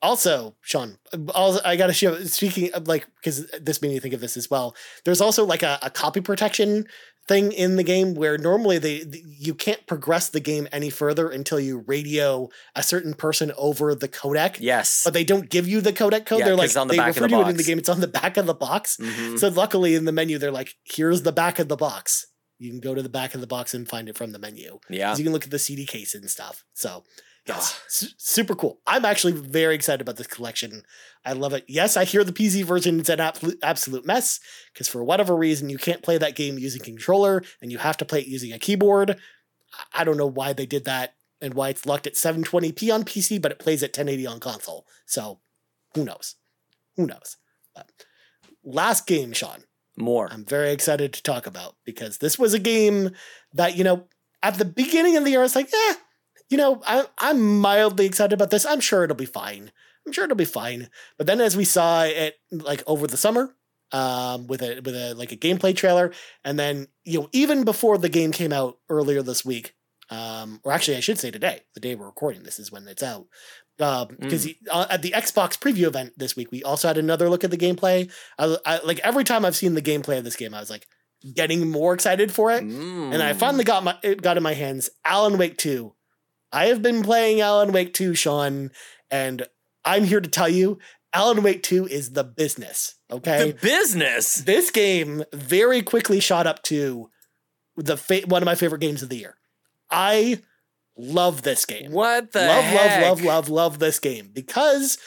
[0.01, 0.97] also, Sean,
[1.33, 4.37] also, I got to show, speaking of like, because this made me think of this
[4.37, 4.75] as well.
[5.05, 6.85] There's also like a, a copy protection
[7.27, 11.29] thing in the game where normally they, the- you can't progress the game any further
[11.29, 14.57] until you radio a certain person over the codec.
[14.59, 15.01] Yes.
[15.03, 16.39] But they don't give you the codec code.
[16.39, 17.63] Yeah, they're like, it's on the they back of refer the to it in the
[17.63, 17.77] game.
[17.79, 18.97] It's on the back of the box.
[18.97, 19.37] Mhm.
[19.39, 22.25] So luckily in the menu, they're like, here's the back of the box.
[22.59, 24.79] You can go to the back of the box and find it from the menu.
[24.89, 26.63] Yeah, You can look at the CD case and stuff.
[26.73, 27.03] So,
[27.47, 27.83] yes, Ah.
[27.87, 28.79] su- super cool.
[28.85, 30.83] I'm actually very excited about this collection.
[31.25, 31.65] I love it.
[31.67, 34.39] Yes, I hear the PC version is an absolute, absolute mess
[34.73, 38.05] because for whatever reason, you can't play that game using controller and you have to
[38.05, 39.11] play it using a keyboard.
[39.11, 43.03] I- I don't know why they did that and why it's locked at 720p on
[43.03, 44.87] PC, but it plays at 1080 on console.
[45.05, 45.41] So,
[45.93, 46.35] who knows?
[46.95, 47.37] Who knows?
[47.75, 47.89] But
[48.63, 49.63] last game, Sean.
[49.99, 50.31] More.
[50.31, 53.15] I'm very excited to talk about because this was a game
[53.53, 54.07] that, you know,
[54.43, 55.93] at the beginning of the year, I was like, eh,
[56.49, 58.65] you know, I, I'm mildly excited about this.
[58.65, 59.71] I'm sure it'll be fine.
[60.05, 60.89] I'm sure it'll be fine.
[61.17, 63.53] But then as we saw it like over the summer,
[63.91, 66.11] um, with a with a like a gameplay trailer,
[66.43, 69.75] and then you know, even before the game came out earlier this week,
[70.09, 73.03] um, or actually I should say today, the day we're recording this is when it's
[73.03, 73.27] out.
[73.77, 77.51] Because uh, at the Xbox preview event this week, we also had another look at
[77.51, 78.11] the gameplay.
[78.39, 80.87] I, I like every time I've seen the gameplay of this game, I was like
[81.33, 82.63] getting more excited for it.
[82.63, 83.35] And I Mm.
[83.39, 85.93] finally got my it got in my hands Alan Wake 2.
[86.51, 88.71] I have been playing Alan Wake 2, Sean,
[89.11, 89.47] and
[89.85, 90.79] I'm here to tell you
[91.13, 92.95] Alan Wake 2 is the business.
[93.11, 93.51] Okay.
[93.51, 94.35] the business.
[94.35, 97.09] this game very quickly shot up to
[97.75, 99.35] the fa- one of my favorite games of the year.
[99.89, 100.41] I
[100.97, 103.01] love this game What the love, heck?
[103.03, 104.97] love, love, love, love this game because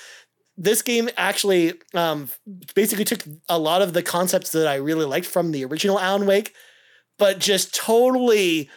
[0.56, 2.28] this game actually um,
[2.74, 6.26] basically took a lot of the concepts that I really liked from the original Alan
[6.26, 6.54] Wake,
[7.18, 8.70] but just totally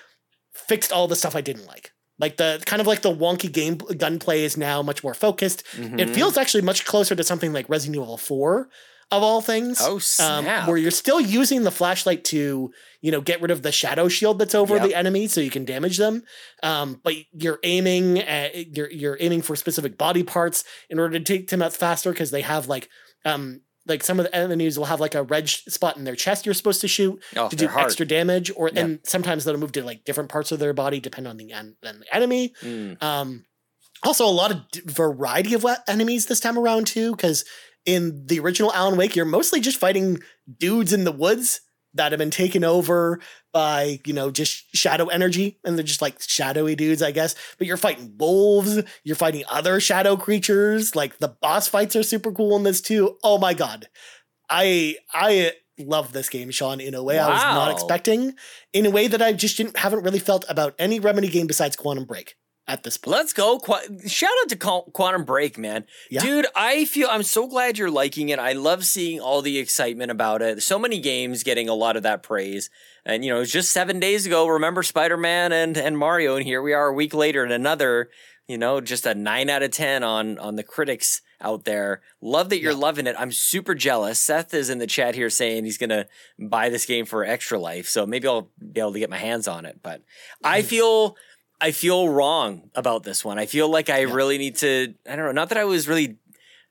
[0.53, 1.91] fixed all the stuff I didn't like.
[2.19, 5.63] Like the kind of like the wonky game gunplay is now much more focused.
[5.77, 6.13] It Mhm.
[6.13, 8.69] feels actually much closer to something like Resident Evil 4
[9.11, 9.79] of all things.
[9.81, 13.71] Oh Um, where you're still using the flashlight to, you know, get rid of the
[13.71, 14.83] shadow shield that's over Yep.
[14.87, 16.23] the enemy so you can damage them.
[16.61, 21.23] Um, but you're aiming at you're you're aiming for specific body parts in order to
[21.25, 22.89] take them out faster because they have like
[23.25, 26.15] um like some of the enemies will have like a red sh- spot in their
[26.15, 27.85] chest you're supposed to shoot oh, to do hard.
[27.85, 28.81] extra damage or Yeah.
[28.81, 31.75] and sometimes they'll move to like different parts of their body depending on the, en-
[31.85, 33.01] on the enemy Mm.
[33.03, 33.45] um,
[34.05, 37.45] also, a lot of d- variety of enemies this time around too, because
[37.85, 40.19] in the original Alan Wake, you're mostly just fighting
[40.59, 41.61] dudes in the woods
[41.93, 43.19] that have been taken over
[43.51, 47.35] by you know just shadow energy, and they're just like shadowy dudes, I guess.
[47.57, 50.95] But you're fighting wolves, you're fighting other shadow creatures.
[50.95, 53.17] Like the boss fights are super cool in this too.
[53.23, 53.87] Oh my god,
[54.49, 58.33] I I love this game, Sean, in a way I was not expecting,
[58.73, 61.75] in a way that I just didn't haven't really felt about any Remedy game besides
[61.75, 62.35] Quantum Break
[62.67, 63.17] at this point.
[63.17, 63.59] Let's go.
[63.59, 64.55] Qu- Shout out to
[64.93, 65.85] Quantum Break, man.
[66.09, 66.21] Yeah.
[66.21, 68.39] Dude, I feel I'm so glad you're liking it.
[68.39, 70.63] I love seeing all the excitement about it.
[70.63, 72.69] So many games getting a lot of that praise.
[73.05, 74.47] And you know, it was just seven days ago.
[74.47, 78.09] Remember Spider-Man and and Mario, and here we are a week later, and another,
[78.47, 82.01] you know, just a nine out of ten on on the critics out there.
[82.21, 82.77] Love that you're Yeah.
[82.77, 83.17] loving it.
[83.19, 84.17] I'm super jealous.
[84.21, 86.05] Seth is in the chat here saying he's gonna
[86.39, 87.89] buy this game for extra life.
[87.89, 89.79] So maybe I'll be able to get my hands on it.
[89.83, 90.01] But
[90.41, 90.67] I Mm-hmm.
[90.69, 91.17] feel
[91.63, 93.39] I feel wrong about this one.
[93.39, 94.13] I feel like I Yeah.
[94.13, 96.17] really need to I don't know, not that I was really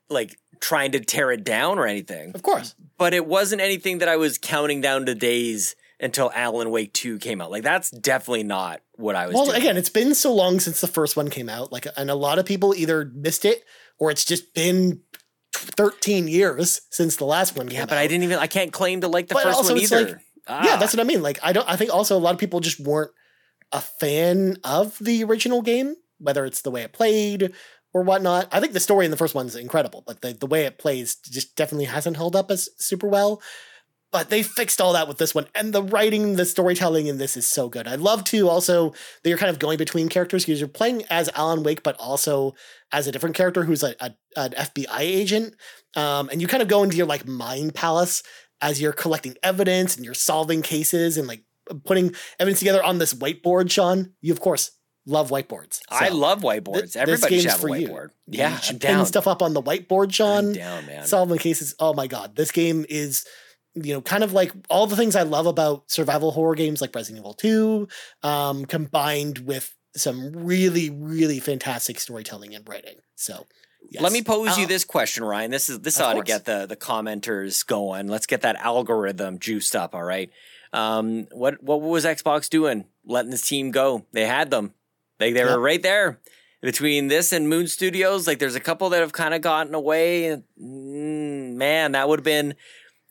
[0.09, 2.75] like trying to tear it down or anything, Of course.
[2.97, 7.17] but it wasn't anything that I was counting down the days until Alan Wake 2
[7.19, 7.49] came out.
[7.51, 9.57] Like that's definitely not what I was Well, doing.
[9.57, 11.71] again, it's been so long since the first one came out.
[11.71, 13.63] Like, and a lot of people either missed it
[13.99, 15.01] or it's just been
[15.53, 17.89] 13 years since the last one came yeah, out.
[17.89, 19.91] but I didn't even I can't claim to like the But first also one it's
[19.91, 20.05] either.
[20.07, 20.61] like- Ah.
[20.65, 21.21] Yeah, that's what I mean.
[21.21, 23.11] Like, I don't, I think also a lot of people just weren't
[23.73, 27.51] a fan of the original game, whether it's the way it played
[27.93, 28.47] or whatnot.
[28.51, 31.15] I think the story in the first one's incredible, but the, the way it plays
[31.15, 33.41] just definitely hasn't held up as super well.
[34.11, 35.47] But they fixed all that with this one.
[35.55, 37.87] And the writing, the storytelling in this is so good.
[37.87, 41.31] I love to also that you're kind of going between characters because you're playing as
[41.35, 42.53] Alan Wake, but also
[42.91, 45.55] as a different character who's a, a an FBI agent.
[45.95, 48.21] Um, and you kind of go into your like mind palace
[48.61, 51.43] as you're collecting evidence and you're solving cases and like
[51.85, 54.13] putting evidence together on this whiteboard, Sean.
[54.21, 54.71] You of course
[55.05, 55.81] love whiteboards.
[55.89, 56.73] I love whiteboards.
[56.73, 57.87] th- this Everybody should have a for you.
[57.89, 58.09] whiteboard.
[58.27, 59.05] you Yeah, should I'm pin down.
[59.05, 61.05] stuff up on the whiteboard, Sean I'm down, man.
[61.05, 61.75] solving cases.
[61.79, 63.25] Oh my god, this game is
[63.75, 66.93] you know kind of like all the things I love about survival horror games like
[66.95, 67.87] Resident Evil 2
[68.23, 72.95] um combined with some really really fantastic storytelling and writing.
[73.15, 73.45] So
[73.89, 74.01] yes.
[74.01, 75.51] Let me pose you Uh, this question, Ryan.
[75.51, 78.07] This is this ought to get the the commenters going.
[78.07, 79.93] Let's get that algorithm juiced up.
[79.95, 80.29] All right.
[80.73, 82.85] Um, what what was Xbox doing?
[83.05, 84.05] Letting this team go.
[84.11, 84.73] They had them.
[85.19, 86.19] They they were right there
[86.61, 88.25] between this and Moon Studios.
[88.27, 90.41] Like, there's a couple that have kind of gotten away.
[90.61, 92.55] Mm, man, that would have been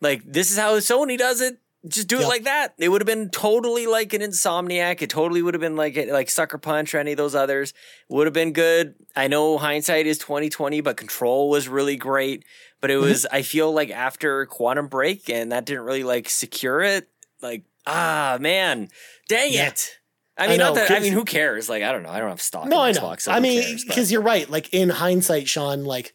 [0.01, 1.59] like this is how Sony does it.
[1.87, 2.29] Just do it Yep.
[2.29, 2.75] like that.
[2.79, 5.03] It would have been totally like an Insomniac.
[5.03, 7.75] It totally would have been like like Sucker Punch or any of those others.
[8.09, 8.95] Would have been good.
[9.17, 12.45] I know hindsight is twenty twenty, but Control was really great.
[12.81, 13.03] But it Mhm.
[13.03, 17.09] was I feel like after Quantum Break, and that didn't really like secure it.
[17.43, 18.89] Like ah man,
[19.29, 19.69] dang Yeah.
[19.69, 19.99] it.
[20.39, 20.91] I I mean, not know, that.
[20.91, 21.69] I mean, who cares?
[21.69, 22.09] Like, I don't know.
[22.09, 22.67] I don't have stock.
[22.67, 23.07] No, in I know.
[23.07, 24.49] Xbox, so I mean, because you're right.
[24.49, 26.15] Like in hindsight, Sean, like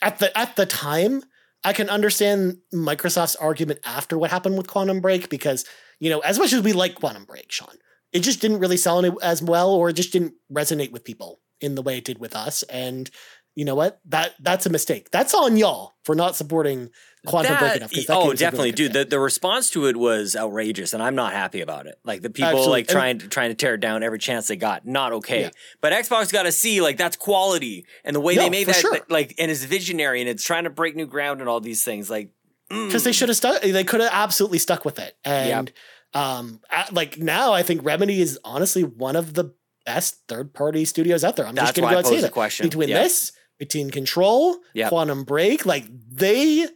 [0.00, 1.22] at the at the time,
[1.62, 5.66] I can understand Microsoft's argument after what happened with Quantum Break because
[5.98, 7.74] you know, as much as we like Quantum Break, Sean,
[8.12, 11.40] it just didn't really sell any- as well, or it just didn't resonate with people
[11.60, 12.62] in the way it did with us.
[12.64, 13.10] And
[13.54, 14.00] you know what?
[14.06, 15.10] That that's a mistake.
[15.10, 16.88] That's on y'all for not supporting
[17.26, 18.92] Quantum Break That- that oh, game's a really definitely, dude.
[18.92, 21.98] The, the response to it was outrageous, and I'm not happy about it.
[22.04, 22.72] Like the people Absolutely.
[22.72, 24.86] like trying to trying to tear it down every chance they got.
[24.86, 25.42] Not okay.
[25.42, 25.50] Yeah.
[25.80, 28.76] But Xbox got to see like that's quality, and the way No, they made that
[28.76, 29.00] sure.
[29.08, 32.08] like and it's visionary, and it's trying to break new ground and all these things.
[32.08, 32.30] Like
[32.70, 33.14] because they mm.
[33.14, 33.62] should have stuck.
[33.62, 35.16] They could have absolutely stuck with it.
[35.24, 35.72] And
[36.14, 39.54] um, at- like now, I think Remedy is honestly one of the
[39.84, 41.46] best third party studios out there.
[41.46, 42.32] I'm That's just going to go and say that.
[42.32, 42.66] question.
[42.66, 43.02] Between Yeah.
[43.02, 44.88] this, between Control, Yeah.
[44.88, 46.68] Quantum Break, like they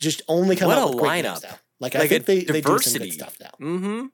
[0.00, 1.42] just only come What out a with lineup.
[1.42, 1.56] now.
[1.78, 3.50] Like, I Like a think they, they do some good stuff now.
[3.60, 4.06] Mm-hmm.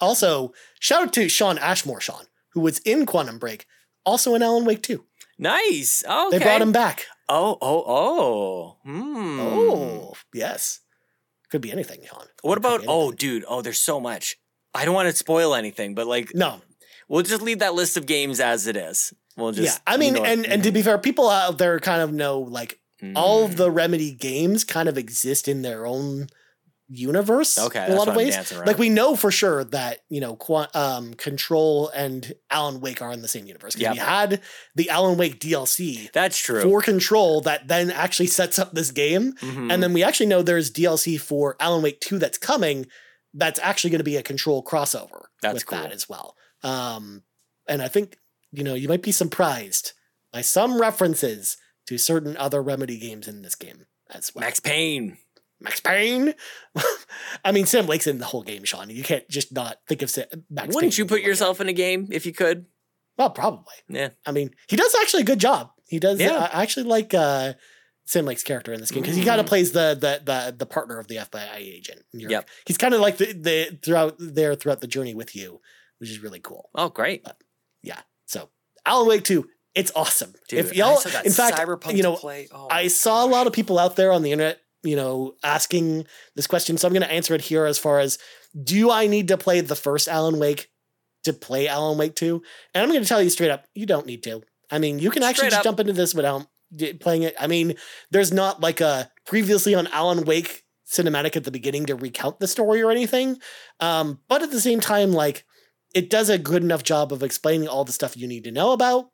[0.00, 3.66] Also, shout out to Shawn Ashmore, Sean, who was in Quantum Break,
[4.04, 5.04] also in Alan Wake 2.
[5.38, 6.04] Nice.
[6.08, 6.38] Okay.
[6.38, 7.06] They brought him back.
[7.28, 8.76] Oh, oh, oh.
[8.84, 9.40] Hmm.
[9.40, 10.80] Oh, yes.
[11.50, 12.26] Could be anything, Sean.
[12.42, 12.82] What about?
[12.86, 13.44] Oh, dude.
[13.48, 14.36] Oh, there's so much.
[14.74, 16.60] I don't want to spoil anything, but like, no,
[17.08, 19.12] we'll just leave that list of games as it is.
[19.36, 19.76] We'll just.
[19.78, 19.82] yeah.
[19.86, 22.12] I you mean, know what- and and to be fair, people out there kind of
[22.12, 23.12] know like Mhm.
[23.16, 26.28] all of the Remedy games kind of exist in their own
[26.88, 27.56] universe.
[27.58, 28.52] Okay, in a lot of ways.
[28.52, 33.12] Like we know for sure that you know, Qua- um, Control and Alan Wake are
[33.12, 33.76] in the same universe.
[33.76, 33.92] Yep.
[33.92, 34.40] We had
[34.74, 36.62] the Alan Wake DLC That's true.
[36.62, 39.72] for Control that then actually sets up this game, Mhm.
[39.72, 42.86] and then we actually know there's DLC for Alan Wake Two that's coming.
[43.32, 45.92] That's actually going to be a Control crossover That's with that cool.
[45.92, 46.34] as well.
[46.64, 47.22] Um,
[47.68, 48.16] and I think
[48.50, 49.92] you know you might be surprised
[50.32, 51.56] by some references
[51.90, 54.44] to certain other Remedy games in this game as well.
[54.44, 55.18] Max Payne.
[55.60, 56.34] Max Payne.
[57.44, 58.90] I mean, Sam Lake's in the whole game, Sean.
[58.90, 60.72] You can't just not think of Sam, Max.
[60.72, 62.66] Wouldn't Payne you put yourself in a game if you could?
[63.18, 63.74] Well, probably.
[63.88, 64.10] Yeah.
[64.24, 65.70] I mean, he does actually a good job.
[65.88, 66.20] He does.
[66.20, 66.48] Yeah.
[66.52, 67.54] I actually like uh,
[68.06, 69.50] Sam Lake's character in this game because he kind of Mhm.
[69.50, 72.02] plays the, the the the partner of the FBI agent.
[72.12, 72.48] You're- Yep.
[72.66, 75.60] He's kind of like the, the throughout there throughout the journey with you,
[75.98, 76.70] which is really cool.
[76.76, 77.26] Oh, great.
[77.82, 78.00] Yeah.
[78.26, 78.48] So
[78.86, 80.34] Alan Wake Two, it's awesome.
[80.48, 82.48] Dude, if y'all, in fact, Cyberpunk you know, play.
[82.52, 86.06] Oh, I saw a lot of people out there on the internet, you know, asking
[86.34, 86.76] this question.
[86.76, 88.18] So I'm going to answer it here as far as
[88.60, 90.70] do I need to play the first Alan Wake
[91.24, 92.42] to play Alan Wake 2?
[92.74, 94.42] And I'm going to tell you straight up, you don't need to.
[94.70, 95.64] I mean, you can actually just up.
[95.64, 96.46] jump into this without
[97.00, 97.34] playing it.
[97.38, 97.74] I mean,
[98.10, 102.48] there's not like a previously on Alan Wake cinematic at the beginning to recount the
[102.48, 103.38] story or anything.
[103.78, 105.44] Um, but at the same time, like,
[105.94, 108.72] it does a good enough job of explaining all the stuff you need to know
[108.72, 109.10] about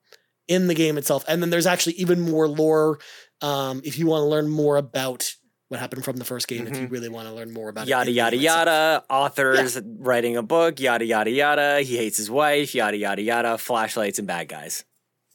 [0.48, 1.24] in the game itself.
[1.28, 2.98] And then there's actually even more lore
[3.42, 5.30] um, if you want to learn more about
[5.68, 7.90] what happened from the first game, if you really want to learn more about Mm-hmm.
[7.90, 8.14] Yada it.
[8.14, 9.04] yada yada.
[9.10, 10.78] Authors writing a book.
[10.80, 11.80] Yada yada yada.
[11.82, 12.74] He hates his wife.
[12.74, 13.58] Yada yada yada.
[13.58, 14.84] Flashlights and bad guys.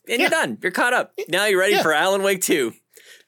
[0.09, 0.57] And you're done.
[0.63, 1.13] You're caught up.
[1.27, 1.83] Now you're ready Yeah.
[1.83, 2.73] for Alan Wake 2.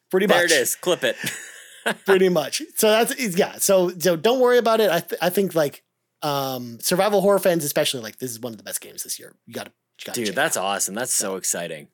[0.10, 0.52] Pretty There much.
[0.52, 0.76] it is.
[0.76, 1.18] Clip it.
[2.06, 2.62] pretty much.
[2.78, 3.58] So that's yeah.
[3.58, 4.90] So so don't worry about it.
[4.90, 5.84] I th- I think like
[6.22, 9.36] um survival horror fans especially like this is one of the best games this year.
[9.46, 9.72] You got to you got to
[10.14, 10.96] Dude, that's awesome.
[10.96, 11.88] That's so exciting.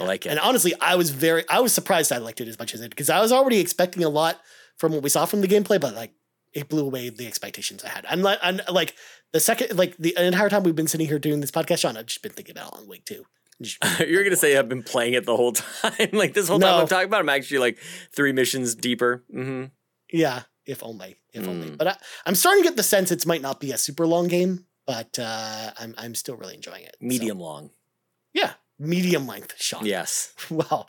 [0.00, 0.30] I like it.
[0.30, 2.90] And honestly, I was very I was surprised I liked it as much as it
[2.90, 4.40] because I was already expecting a lot
[4.76, 6.12] from what we saw from the gameplay, but like
[6.54, 8.06] it blew away the expectations I had.
[8.08, 8.94] I'm like I'm like
[9.32, 12.06] the second like the entire time we've been sitting here doing this podcast, Sean, I've
[12.06, 13.24] just been thinking about Alan Wake too.
[14.06, 16.08] You're gonna say I've been playing it the whole time.
[16.12, 17.20] like this whole time I'm talking about.
[17.20, 17.78] I'm actually like
[18.14, 19.24] three missions deeper.
[19.30, 19.64] hmm
[20.12, 20.42] Yeah.
[20.66, 21.48] if only, if Mm.
[21.48, 21.70] only.
[21.70, 21.96] But I,
[22.26, 25.18] I'm starting to get the sense it might not be a super long game, but
[25.18, 26.96] uh, I'm I'm still really enjoying it.
[27.00, 27.70] So, Medium long.
[28.32, 29.84] yeah, medium length, Sean.
[29.86, 30.34] Yes.
[30.50, 30.86] Wow.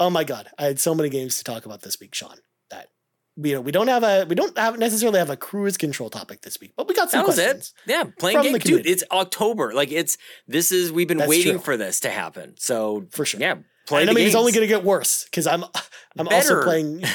[0.00, 0.48] Oh my god.
[0.58, 2.36] I had so many games to talk about this week, Sean.
[2.70, 2.88] That
[3.36, 6.40] you know, we don't have a we don't have necessarily have a cruise control topic
[6.42, 7.74] this week, but we got some That was questions.
[7.86, 7.90] it.
[7.90, 8.86] Yeah, playing game, dude.
[8.86, 9.72] It's October.
[9.74, 10.16] Like it's
[10.48, 11.60] this is we've been That's waiting true.
[11.60, 12.54] for this to happen.
[12.58, 13.40] So For sure.
[13.40, 13.56] yeah,
[13.86, 14.00] play.
[14.00, 15.64] and I mean, it's only going to get worse because I'm
[16.18, 16.56] I'm Better.
[16.56, 17.02] also playing.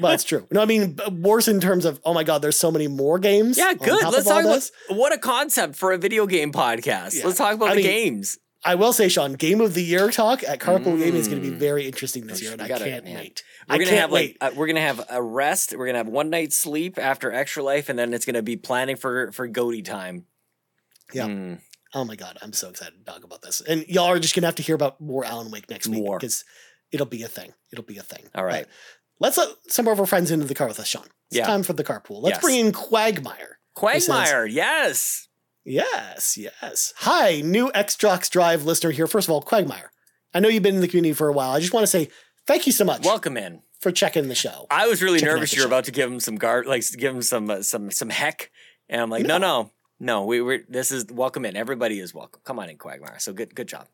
[0.00, 0.46] Well, it's true.
[0.50, 3.56] No, I mean worse in terms of oh my god, there's so many more games.
[3.58, 4.02] Yeah, good.
[4.02, 4.72] Let's talk about this.
[4.88, 7.14] what a concept for a video game podcast.
[7.18, 7.26] Yeah.
[7.26, 8.38] Let's talk about I the mean, games.
[8.62, 11.50] I will say, Sean, game of the year talk at Carpool Gaming is going to
[11.50, 11.58] be Mm.
[11.58, 13.14] very interesting this year, and I gotta- can't man.
[13.14, 13.42] wait.
[13.66, 14.36] We're I gonna can't have wait.
[14.38, 15.74] like uh, we're gonna have a rest.
[15.74, 18.96] We're gonna have one night's sleep after Extra Life, and then it's gonna be planning
[18.96, 20.26] for for Goaty time.
[21.14, 21.26] Yeah.
[21.26, 21.60] Mm.
[21.94, 23.60] Oh my god, I'm so excited to talk about this.
[23.62, 26.44] And y'all are just gonna have to hear about more Alan Wake next week because
[26.92, 27.52] it'll be a thing.
[27.72, 28.28] It'll be a thing.
[28.34, 28.66] All right.
[28.66, 28.72] But
[29.20, 31.04] let's let some of our friends into the car with us, Sean.
[31.30, 31.46] It's Yeah.
[31.46, 32.20] time for the carpool.
[32.22, 32.42] Let's Yes.
[32.42, 33.58] bring in Quagmire.
[33.74, 35.28] Quagmire, yes.
[35.64, 36.92] Yes, yes.
[36.98, 39.06] Hi, new Xbox Drive listener here.
[39.06, 39.92] First of all, Quagmire.
[40.34, 41.50] I know you've been in the community for a while.
[41.52, 42.08] I just want to say
[42.46, 43.62] thank you so much Welcome in.
[43.78, 44.66] for checking the show.
[44.70, 45.68] I was really Checking nervous you were show.
[45.68, 48.50] about to give him some guard, like give him some uh, some some heck,
[48.88, 49.70] and I'm like, no, no, no.
[50.00, 51.56] no We we this is welcome in.
[51.56, 52.40] Everybody is welcome.
[52.44, 53.18] Come on in, Quagmire.
[53.18, 53.86] So good, good job.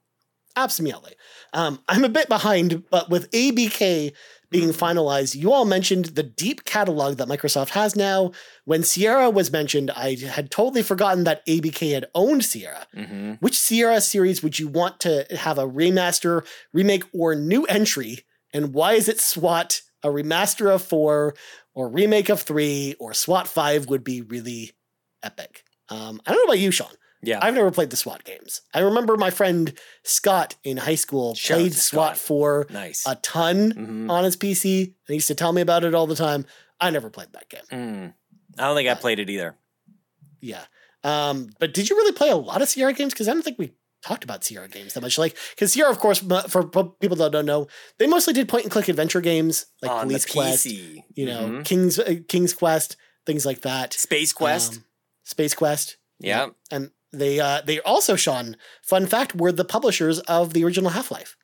[0.56, 1.14] Absolutely.
[1.52, 4.12] Um, I'm a bit behind, but with ABK
[4.50, 8.32] being finalized, you all mentioned the deep catalog that Microsoft has now.
[8.64, 12.86] When Sierra was mentioned, I had totally forgotten that ABK had owned Sierra.
[12.94, 18.20] hmm Which Sierra series would you want to have a remaster, remake, or new entry?
[18.52, 19.82] And why is it SWAT?
[20.02, 21.34] A remaster of four,
[21.74, 24.72] or remake of three, or SWAT five would be really
[25.22, 25.64] epic.
[25.88, 26.92] Um, I don't know about you, Sean.
[27.22, 27.38] Yeah.
[27.42, 28.60] I've never played the SWAT games.
[28.74, 29.72] I remember my friend
[30.04, 32.26] Scott in high school Shout played SWAT Scott.
[32.26, 33.04] 4 nice.
[33.06, 34.10] a ton Mhm.
[34.10, 34.84] on his PC.
[34.84, 36.46] And he used to tell me about it all the time.
[36.80, 37.62] I never played that game.
[37.72, 38.14] Mm.
[38.58, 39.56] I don't think I played it either.
[40.40, 40.64] Yeah.
[41.04, 43.12] Um, but did you really play a lot of Sierra games?
[43.12, 45.18] Because I don't think we talked about Sierra games that much.
[45.18, 46.64] Like, because Sierra, of course, for
[47.00, 47.66] people that don't know,
[47.98, 51.64] they mostly did point and click adventure games like on Police Quest, you know, Mhm.
[51.64, 53.94] King's uh, King's Quest, things like that.
[53.94, 54.74] Space Quest.
[54.74, 54.84] Um,
[55.24, 55.96] Space Quest.
[56.20, 56.48] yeah.
[56.70, 61.10] And they uh, they also, Sean, fun fact, were the publishers of the original Half
[61.10, 61.36] Life.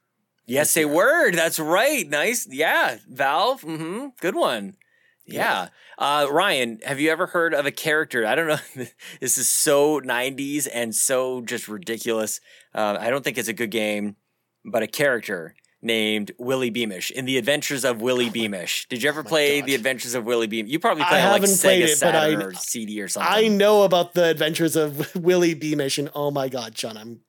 [0.46, 1.30] Yes, they were.
[1.30, 2.08] That's right.
[2.08, 2.46] Nice.
[2.50, 2.98] Yeah.
[3.08, 3.62] Valve.
[3.62, 4.76] hmm Good one.
[5.24, 5.68] Yeah.
[5.98, 8.26] Uh, Ryan, have you ever heard of a character?
[8.26, 8.58] I don't know.
[9.20, 12.40] this is so 90s and so just ridiculous.
[12.74, 14.16] Uh, I don't think it's a good game,
[14.64, 18.86] but a character named Willie Beamish in The Adventures of Willie Beamish.
[18.88, 19.66] Did you ever Oh play God.
[19.68, 20.70] The Adventures of Willie Beamish?
[20.70, 23.32] You probably played like haven't played Sega it, but I- or CD or something.
[23.32, 27.20] I know about the adventures of Willie Beamish, and oh my God, Sean, I'm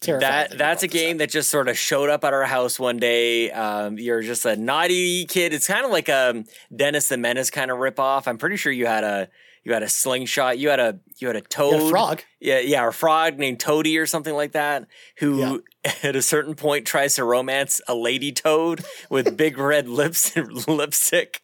[0.00, 0.50] terrified.
[0.52, 3.50] That that's a game that just sort of showed up at our house one day.
[3.50, 5.52] Um, you're just a naughty kid.
[5.52, 6.44] It's kind of like a
[6.74, 8.26] Dennis the Menace kind of ripoff.
[8.26, 9.28] I'm pretty sure you had a
[9.68, 10.58] you had a slingshot.
[10.58, 11.82] You had a you had a toad.
[11.82, 12.22] Yeah, frog.
[12.40, 14.86] Yeah, yeah, a frog named Toady or something like that.
[15.18, 15.62] Who
[16.02, 20.50] at a certain point tries to romance a lady toad with big red lips and
[20.68, 21.42] lipstick.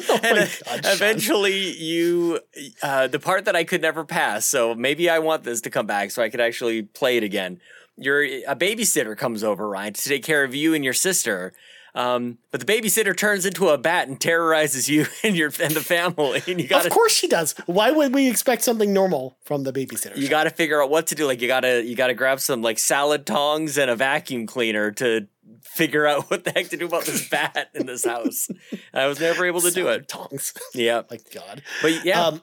[0.00, 0.92] Oh and uh, God, Sean.
[0.92, 2.40] eventually you
[2.82, 5.86] uh, the part that i could never pass so maybe i want this to come
[5.86, 7.58] back so i could actually play it again
[7.96, 11.54] your a babysitter comes over ryan to take care of you and your sister
[11.94, 15.80] um, but the babysitter turns into a bat and terrorizes you and your and the
[15.80, 17.52] family and you got Of course she does.
[17.66, 20.16] Why would we expect something normal from the babysitter?
[20.16, 22.14] you got to figure out what to do like you got to you got to
[22.14, 25.26] grab some like salad tongs and a vacuum cleaner to
[25.62, 28.48] figure out what the heck to do about this bat in this house
[28.94, 30.52] i was never able to do it Tongs.
[30.74, 31.62] yeah my God.
[31.82, 32.42] but yeah Um,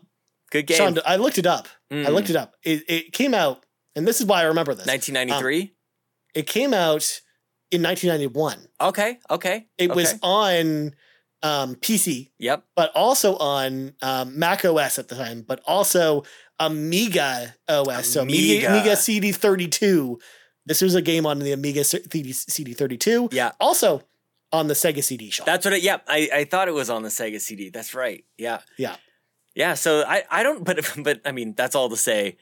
[0.51, 1.67] good game Sean, I looked it up.
[1.91, 2.13] I Mm.
[2.13, 2.53] looked it up.
[2.63, 3.63] It, it came out,
[3.95, 4.87] and this is why I remember this.
[4.87, 5.75] 1993
[6.33, 7.21] It came out
[7.71, 8.67] in 1991.
[8.81, 9.19] Okay.
[9.29, 9.67] Okay.
[9.77, 10.93] It was on
[11.43, 12.63] um, PC, Yep.
[12.75, 16.23] but also on um, Mac OS at the time, but also
[16.59, 18.07] Amiga OS.
[18.07, 18.71] So Amiga, Amiga.
[18.71, 20.19] Amiga CD32.
[20.65, 23.33] This was a game on the Amiga CD32.
[23.33, 23.51] Yeah.
[23.59, 24.01] Also
[24.51, 25.45] on the Sega CD shop.
[25.45, 25.83] That's what it.
[25.83, 26.05] Yep.
[26.07, 27.69] I, I thought it was on the Sega CD.
[27.69, 28.23] That's right.
[28.37, 28.61] Yeah.
[28.77, 28.95] Yeah.
[29.53, 29.73] Yeah.
[29.75, 30.63] So I I don't.
[30.63, 32.37] But but I mean that's all to say.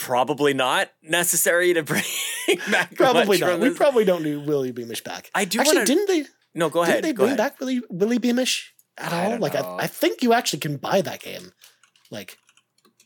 [0.00, 2.02] Probably not necessary to bring
[2.70, 2.94] back.
[2.96, 3.60] probably not.
[3.60, 5.30] We probably don't need Willie Beamish back.
[5.34, 6.24] I do Actually, wanna- didn't they?
[6.54, 6.94] no, go ahead.
[6.96, 7.38] Didn't they bring ahead.
[7.38, 9.30] back Willie Willie Beamish at I all?
[9.32, 9.54] don't Like.
[9.54, 11.52] I, I think you actually can buy that game,
[12.10, 12.38] like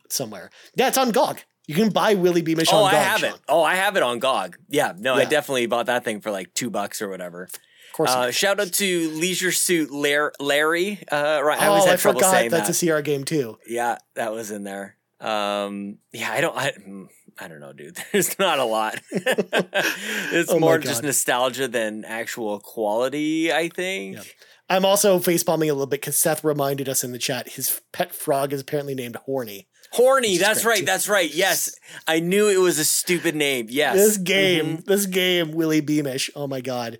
[0.09, 0.51] somewhere.
[0.77, 1.41] Yeah, it's on GOG.
[1.67, 2.95] You can buy Willie Beamish Oh, on GOG.
[2.95, 3.31] I have Sean.
[3.35, 3.41] it.
[3.49, 4.57] Oh, I have it on GOG.
[4.69, 4.93] Yeah.
[4.97, 7.45] No, I definitely bought that thing for like two bucks or whatever.
[7.45, 8.11] Of course.
[8.11, 10.99] Uh, shout out to Leisure Suit Larry.
[11.11, 11.61] Uh, right.
[11.61, 12.71] I oh, always I trouble forgot saying that's that.
[12.71, 13.59] a Sierra game too.
[13.67, 14.97] Yeah, that was in there.
[15.21, 16.57] Um, yeah, I don't.
[16.57, 17.07] I, mm,
[17.39, 17.97] I don't know, dude.
[18.13, 19.01] There's not a lot.
[19.11, 24.17] it's Oh more just nostalgia than actual quality, I think.
[24.17, 24.23] Yeah.
[24.69, 28.15] I'm also facepalming a little bit because Seth reminded us in the chat his pet
[28.15, 29.69] frog is apparently named Horny.
[29.93, 31.33] Horny, that's great, right, that's right.
[31.33, 31.75] Yes.
[32.09, 33.67] I knew it was a stupid name.
[33.69, 33.97] Yes.
[33.97, 34.85] This game, Mhm.
[34.87, 36.31] this game, Willie Beamish.
[36.35, 36.99] Oh my god.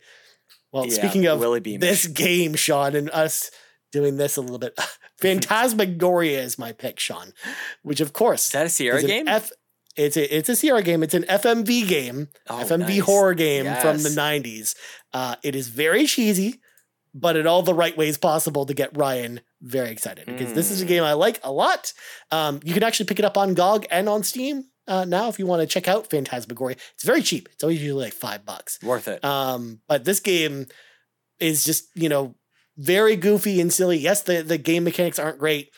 [0.73, 1.81] Well, Yeah, speaking of Willie Beamish.
[1.81, 3.51] this game, Sean, and us
[3.95, 4.79] doing this a little bit,
[5.49, 7.33] Phantasmagoria is my pick, Sean.
[7.83, 9.27] Which of course Is that a Sierra game?
[9.29, 9.51] F,
[9.97, 11.03] it's a it's a Sierra game.
[11.03, 13.01] It's an FMV game, Oh, FMV nice.
[13.01, 14.75] horror game from the '90s.
[15.13, 16.61] Uh, it is very cheesy,
[17.15, 20.83] but in all the right ways possible to get Ryan very excited because this is
[20.83, 20.89] a Mm.
[20.89, 21.93] game I like a lot.
[22.31, 25.39] Um, you can actually pick it up on GOG and on Steam uh, now if
[25.39, 26.77] you want to check out Phantasmagoria.
[26.95, 27.49] It's very cheap.
[27.53, 28.79] It's always usually like five bucks.
[28.83, 29.25] Worth it.
[29.25, 30.67] Um, but this game
[31.39, 32.35] is just, you know,
[32.77, 33.99] very goofy and silly.
[33.99, 35.71] Yes, the, the game mechanics aren't great,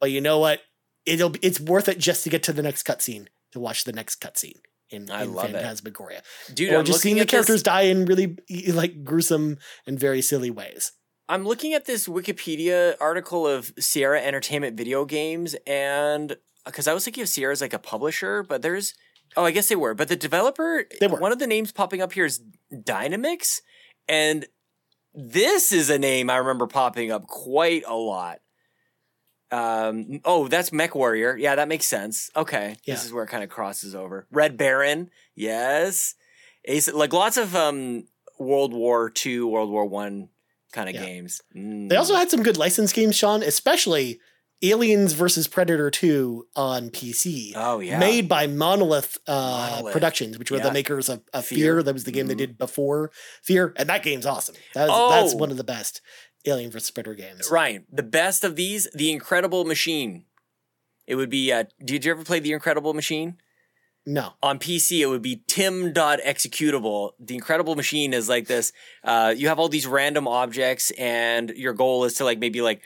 [0.00, 0.60] but you know what?
[1.06, 3.92] It'll be- it's worth it just to get to the next cutscene, to watch the
[3.92, 5.52] next cutscene in, I in love it.
[5.52, 6.22] Phantasmagoria.
[6.54, 8.36] Dude, or I'm just seeing the at this- characters die in really
[8.68, 10.92] like gruesome and very silly ways.
[11.28, 16.36] I'm looking at this Wikipedia article of Sierra Entertainment video games, and uh,
[16.66, 18.94] because I was thinking of Sierra as like a publisher, but there's
[19.36, 21.18] oh, I guess they were, but the developer, They were.
[21.18, 23.60] one of the names popping up here is Dynamix,
[24.08, 24.46] and
[25.14, 28.40] this is a name I remember popping up quite a lot.
[29.50, 31.36] Um, oh, that's Mech Warrior.
[31.36, 32.30] Yeah, that makes sense.
[32.34, 32.94] Okay, Yeah.
[32.94, 34.26] this is where it kind of crosses over.
[34.30, 36.14] Red Baron, yes.
[36.64, 38.06] Ace, like lots of um
[38.38, 40.30] World War II, World War One
[40.72, 41.04] kind of Yeah.
[41.04, 41.42] games.
[41.54, 41.90] Mm.
[41.90, 44.20] They also had some good license games, Sean, especially
[44.62, 47.52] Aliens versus Predator 2 on PC.
[47.56, 49.92] oh yeah, Made by Monolith, uh, Monolith.
[49.92, 50.64] Productions, which were Yeah.
[50.64, 51.58] the makers of, of Fear.
[51.58, 51.82] Fear.
[51.82, 52.38] That was the game they Mhm.
[52.38, 53.10] did before
[53.42, 54.54] Fear, and that game's awesome.
[54.74, 55.36] That was, That's Oh.
[55.38, 56.00] one of the best
[56.44, 57.48] Alien versus Predator games.
[57.50, 57.86] Ryan.
[57.92, 60.24] The best of these, The Incredible Machine.
[61.06, 61.52] It would be.
[61.52, 63.38] Uh, did you ever play The Incredible Machine?
[64.04, 67.12] No, on PC, it would be tim.executable.
[67.20, 68.72] The Incredible Machine is like this.
[69.04, 72.82] Uh, you have all these random objects, and your goal is to like maybe like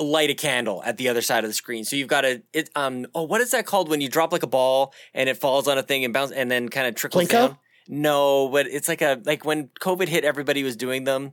[0.00, 1.84] light a candle at the other side of the screen.
[1.84, 2.70] So you've got to it.
[2.74, 3.06] Um.
[3.14, 5.78] Oh, what is that called when you drop like a ball and it falls on
[5.78, 7.30] a thing and bounce and then kind of trickles Plinko?
[7.30, 7.58] down?
[7.88, 11.32] No, but it's like a like when COVID hit, everybody was doing them.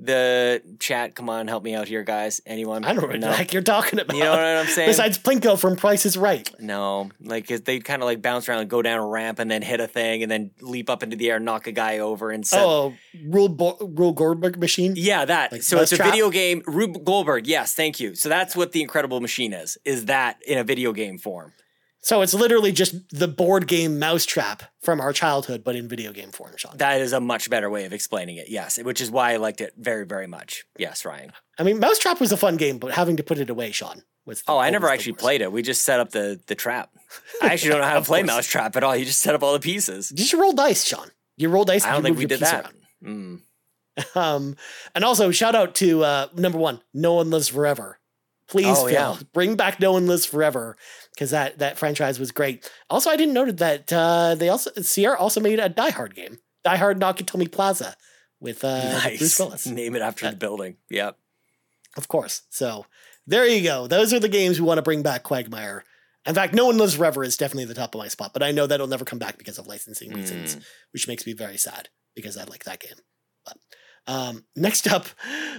[0.00, 2.40] The chat, come on, help me out here, guys.
[2.46, 2.84] Anyone?
[2.84, 3.28] I don't know what no.
[3.28, 4.16] the heck you're talking about.
[4.16, 4.88] You know what I'm saying?
[4.88, 6.48] Besides Plinko from Price is Right.
[6.60, 9.60] No, like they kind of like bounce around and go down a ramp and then
[9.60, 12.46] hit a thing and then leap up into the air, knock a guy over and
[12.46, 12.62] set.
[12.64, 12.94] Oh,
[13.26, 14.94] Rule, Bo- Rule Goldberg machine?
[14.96, 15.50] Yeah, that.
[15.50, 16.12] Like so it's a Mousetrap?
[16.12, 16.62] video game.
[16.66, 17.48] Rube Goldberg.
[17.48, 18.14] Yes, thank you.
[18.14, 19.78] So that's what the Incredible Machine is.
[19.84, 21.52] Is that in a video game form?
[22.08, 26.30] So it's literally just the board game Mousetrap from our childhood, but in video game
[26.30, 26.74] form, Sean.
[26.78, 28.48] That is a much better way of explaining it.
[28.48, 30.64] Yes, which is why I liked it very, very much.
[30.78, 31.32] Yes, Ryan.
[31.58, 34.40] I mean, Mousetrap was a fun game, but having to put it away, Sean, was
[34.40, 35.52] the- Oh, I never actually played it.
[35.52, 36.88] We just set up the the trap.
[37.42, 38.22] I actually don't know how to play.
[38.22, 38.96] Mousetrap at all.
[38.96, 40.10] You just set up all the pieces.
[40.16, 41.10] You you roll dice, Sean?
[41.36, 41.84] You roll dice.
[41.84, 42.72] I don't think move we did that.
[43.04, 43.42] Mm.
[44.14, 44.56] Um,
[44.94, 47.97] and also shout out to uh, number one, No One Lives Forever.
[48.48, 49.16] Please, Oh, Phil, yeah.
[49.34, 50.76] bring back No One Lives Forever
[51.14, 52.70] because that that franchise was great.
[52.88, 56.38] Also, I didn't note that uh, they also Sierra also made a Die Hard game,
[56.64, 57.94] Die Hard Nakatomi Plaza,
[58.40, 59.38] with uh, Bruce nice.
[59.38, 60.76] Willis, Name it after Uh, the building.
[60.90, 61.16] Yep.
[61.96, 62.42] of course.
[62.50, 62.86] So
[63.26, 63.86] there you go.
[63.86, 65.22] Those are the games we want to bring back.
[65.24, 65.84] Quagmire.
[66.26, 68.50] In fact, No One Lives Forever is definitely the top of my spot, but I
[68.50, 70.62] know that'll never come back because of licensing reasons, Mm.
[70.92, 72.98] which makes me very sad because I like that game.
[73.44, 73.56] But
[74.08, 75.06] um, next up,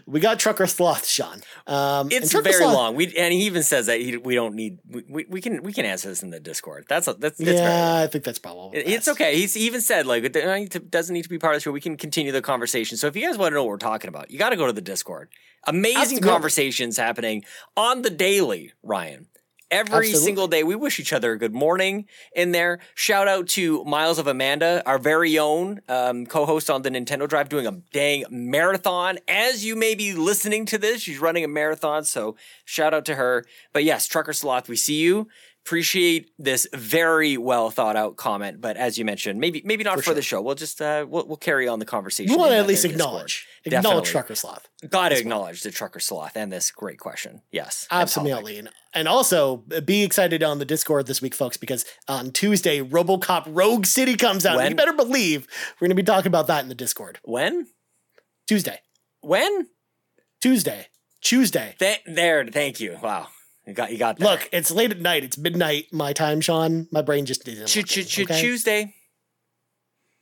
[0.05, 1.41] we got Trucker Sloth, Sean.
[1.67, 2.95] Um, and It's very Sloth- long.
[2.95, 4.79] We and he even says that he, we don't need.
[4.89, 6.85] We, we, can we can answer this in the Discord.
[6.89, 8.01] That's a, that's yeah.
[8.03, 9.35] I think that's probably It- It's okay.
[9.37, 11.59] He's he even said like it don't need to- doesn't need to be part of
[11.59, 11.71] the show.
[11.71, 12.97] We can continue the conversation.
[12.97, 14.65] So if you guys want to know what we're talking about, you got to go
[14.67, 15.29] to the Discord.
[15.65, 16.29] Amazing Absolutely.
[16.29, 17.43] conversations happening
[17.77, 19.27] on the daily, Ryan.
[19.71, 20.25] Every Absolutely.
[20.25, 22.79] single day, we wish each other a good morning in there.
[22.95, 27.49] Shout out to Miles of Amanda, our very own um, co-host on the Nintendo Drive,
[27.49, 29.19] doing a dang marathon.
[29.27, 33.15] As you may be listening to this, she's running a marathon, so shout out to
[33.15, 33.45] her.
[33.71, 35.27] But yes, Trucker Sloth, we see you.
[35.65, 40.01] Appreciate this very well thought out comment, but as you mentioned, maybe maybe not For
[40.01, 40.13] for, sure.
[40.15, 40.41] the show.
[40.41, 42.31] We'll just uh, we'll, we'll carry on the conversation.
[42.33, 43.07] We want to at least there Discord.
[43.09, 43.77] acknowledge, Definitely.
[43.89, 44.67] acknowledge Trucker Sloth.
[44.89, 45.21] Got to as well.
[45.21, 47.43] acknowledge the trucker sloth and this great question.
[47.51, 47.85] Yes.
[47.91, 48.57] Absolutely.
[48.59, 53.43] And, and also be excited on the Discord this week, folks, because on Tuesday, Robocop
[53.47, 54.57] Rogue City comes out.
[54.57, 54.71] When?
[54.71, 55.45] You better believe
[55.79, 57.19] we're going to be talking about that in the Discord.
[57.23, 57.67] When?
[58.47, 58.79] Tuesday.
[59.21, 59.67] When?
[60.41, 60.87] Tuesday.
[61.21, 61.75] Tuesday.
[61.77, 62.45] Th- there.
[62.47, 62.97] Thank you.
[63.03, 63.27] Wow,
[63.69, 64.23] you got you got that.
[64.25, 65.23] Look, it's late at night.
[65.23, 66.87] It's midnight my time, Sean.
[66.91, 67.67] My brain just didn't.
[67.67, 68.41] Ch- work ch- okay?
[68.41, 68.93] Tuesday.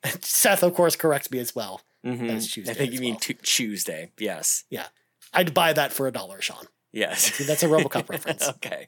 [0.22, 1.82] Seth, of course, corrects me as well.
[2.06, 2.28] Mhm.
[2.28, 3.20] That's Tuesday I think as you mean well.
[3.20, 4.12] tu- Tuesday.
[4.20, 4.64] Yes.
[4.70, 4.86] Yeah,
[5.34, 6.66] I'd buy that for a dollar, Sean.
[6.94, 7.38] Yes.
[7.46, 8.48] That's a RoboCop reference.
[8.50, 8.88] okay.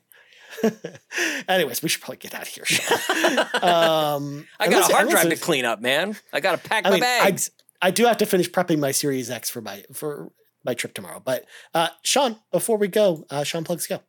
[1.47, 2.65] Anyways, we should probably get out of here.
[2.65, 3.39] Sean.
[3.63, 6.15] um, I got listen- a hard drive to clean up, man.
[6.33, 7.51] I got to pack I my mean, I, bags.
[7.81, 10.31] I do have to finish prepping my Series X for my for
[10.65, 11.21] my trip tomorrow.
[11.23, 13.99] But uh, Sean, before we go, uh, Sean plugs go.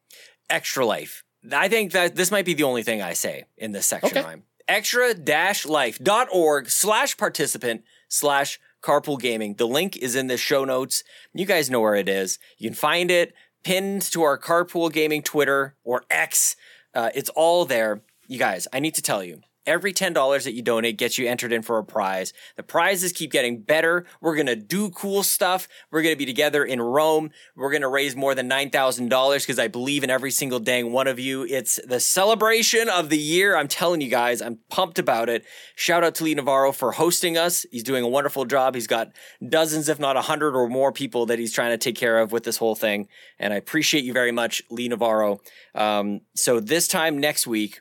[0.51, 1.25] Extra Life.
[1.51, 4.23] I think that this might be the only thing I say in this section, Okay.
[4.23, 4.43] Ryan.
[4.69, 9.55] Extra-life.org slash participant slash carpool gaming.
[9.55, 11.03] The link is in the show notes.
[11.35, 12.39] You guys know where it is.
[12.59, 13.35] You can find it
[13.65, 16.57] pinned to our carpool gaming Twitter or X.
[16.95, 18.03] Uh, it's all there.
[18.27, 19.41] You guys, I need to tell you.
[19.71, 22.33] Every $10 that you donate gets you entered in for a prize.
[22.57, 24.05] The prizes keep getting better.
[24.21, 25.69] We're going to do cool stuff.
[25.93, 27.31] We're going to be together in Rome.
[27.55, 31.07] We're going to raise more than $9,000 because I believe in every single dang one
[31.07, 31.45] of you.
[31.45, 33.57] It's the celebration of the year.
[33.57, 35.45] I'm telling you guys, I'm pumped about it.
[35.77, 37.65] Shout out to Lee Navarro for hosting us.
[37.71, 38.75] He's doing a wonderful job.
[38.75, 39.13] He's got
[39.49, 42.33] dozens, if not a hundred or more people that he's trying to take care of
[42.33, 43.07] with this whole thing.
[43.39, 45.39] And I appreciate you very much, Lee Navarro.
[45.77, 47.79] Um, so this time next week,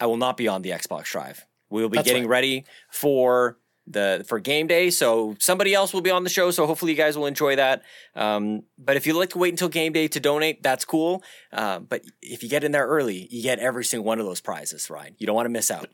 [0.00, 1.46] I will not be on the Xbox Drive.
[1.70, 2.30] We will be That's getting right.
[2.30, 4.90] ready for the for game day.
[4.90, 6.50] So somebody else will be on the show.
[6.50, 7.82] So hopefully you guys will enjoy that.
[8.14, 11.22] Um, but if you'd like to wait until game day to donate, that's cool.
[11.52, 14.40] Uh, but if you get in there early, you get every single one of those
[14.40, 15.14] prizes, Ryan.
[15.18, 15.88] You don't want to miss out.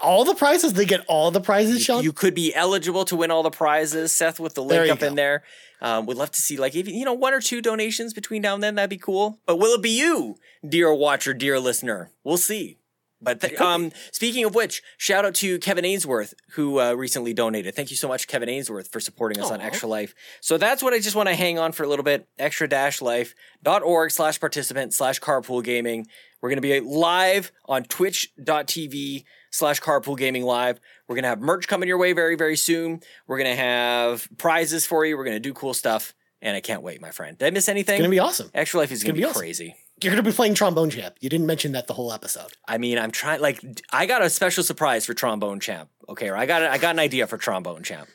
[0.00, 2.02] All the prizes, they get all the prizes, Sean.
[2.02, 4.12] You could be eligible to win all the prizes.
[4.12, 5.42] Seth with the link you up in there.
[5.82, 8.54] Um, we'd love to see like even you know one or two donations between now
[8.54, 8.76] and then.
[8.76, 9.40] That'd be cool.
[9.44, 12.12] But will it be you, dear watcher, dear listener?
[12.22, 12.78] We'll see.
[13.22, 17.74] But th- um, speaking of which, shout out to Kevin Ainsworth who uh, recently donated.
[17.74, 19.64] Thank you so much, Kevin Ainsworth, for supporting us on Aw.
[19.64, 20.14] Extra Life.
[20.40, 22.28] So that's what I just want to hang on for a little bit.
[22.38, 26.06] Extra Dash Life dot org slash participant slash carpool gaming.
[26.40, 30.80] We're going to be live on twitch.tv slash carpool gaming live.
[31.06, 33.00] We're going to have merch coming your way very, very soon.
[33.26, 35.16] We're going to have prizes for you.
[35.16, 36.14] We're going to do cool stuff.
[36.40, 37.38] And I can't wait, my friend.
[37.38, 37.94] Did I miss anything?
[37.94, 38.50] it's gonna be awesome.
[38.52, 39.40] Extra Life is going to gonna be, be awesome.
[39.40, 39.76] crazy.
[40.02, 41.16] You're gonna be playing trombone champ.
[41.20, 42.52] You didn't mention that the whole episode.
[42.66, 43.40] I mean, I'm trying.
[43.40, 45.88] Like, I got a special surprise for Trombone Champ.
[46.08, 48.08] Okay, or I got I got an idea for Trombone Champ.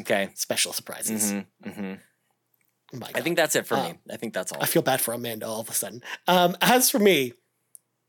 [0.00, 0.28] Okay.
[0.34, 1.32] Special surprises.
[1.32, 2.98] Mm-hmm, mm-hmm.
[2.98, 3.94] My I think that's it for Uh, me.
[4.10, 4.62] I think that's all.
[4.62, 6.02] I feel bad for Amanda all of a sudden.
[6.28, 7.32] Um, as for me,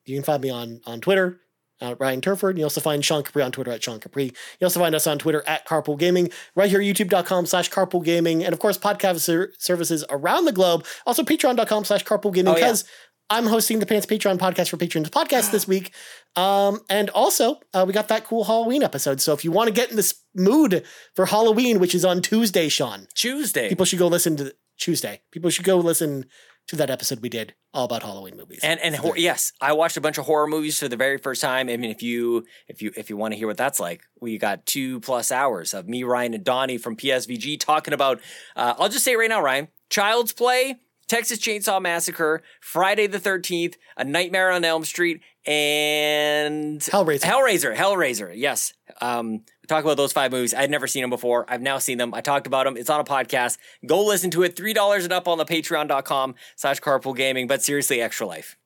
[0.06, 1.40] you can find me on on Twitter,
[1.80, 2.58] uh, Ryan Turford.
[2.58, 4.26] You also find Sean Capri on Twitter at Sean Capri.
[4.60, 8.44] You also find us on Twitter at Carpool Gaming, right here, youtube.com slash carpool gaming,
[8.44, 10.86] and of course, podcast ser- services around the globe.
[11.06, 12.84] Also, patreon.com slash carpool gaming, Oh, because
[13.30, 15.94] I'm hosting the Pants Patreon podcast for Patreons podcast this week.
[16.36, 19.22] Um, and also, uh, we got that cool Halloween episode.
[19.22, 20.84] So if you want to get in this mood
[21.16, 23.70] for Halloween, which is on Tuesday, Sean, Tuesday.
[23.70, 25.22] people should go listen to Tuesday.
[25.32, 26.26] People should go listen
[26.68, 28.62] to that episode we did all about Halloween movies.
[28.64, 31.42] and and hor- yes, I watched a bunch of horror movies for the very first
[31.42, 31.68] time.
[31.68, 34.38] I mean, if you if you if you want to hear what that's like, we
[34.38, 38.22] got two plus hours of me, Ryan, and Donnie from PSVG talking about.
[38.56, 39.68] Uh, I'll just say it right now, Ryan.
[39.90, 40.78] Child's Play,
[41.14, 47.22] Texas Chainsaw Massacre, Friday the Thirteenth, A Nightmare on Elm Street, and Hellraiser.
[47.22, 48.32] Hellraiser, Hellraiser.
[48.36, 48.74] Yes.
[49.00, 50.56] Um, talk about those five movies.
[50.56, 51.46] I'd never seen them before.
[51.48, 52.16] I've now seen them.
[52.16, 52.78] I talked about them.
[52.78, 53.60] It's on a podcast.
[53.86, 54.56] Go listen to it.
[54.56, 57.46] Three dollars and up on the patreon.com slash carpool gaming.
[57.46, 58.58] But seriously, extra life.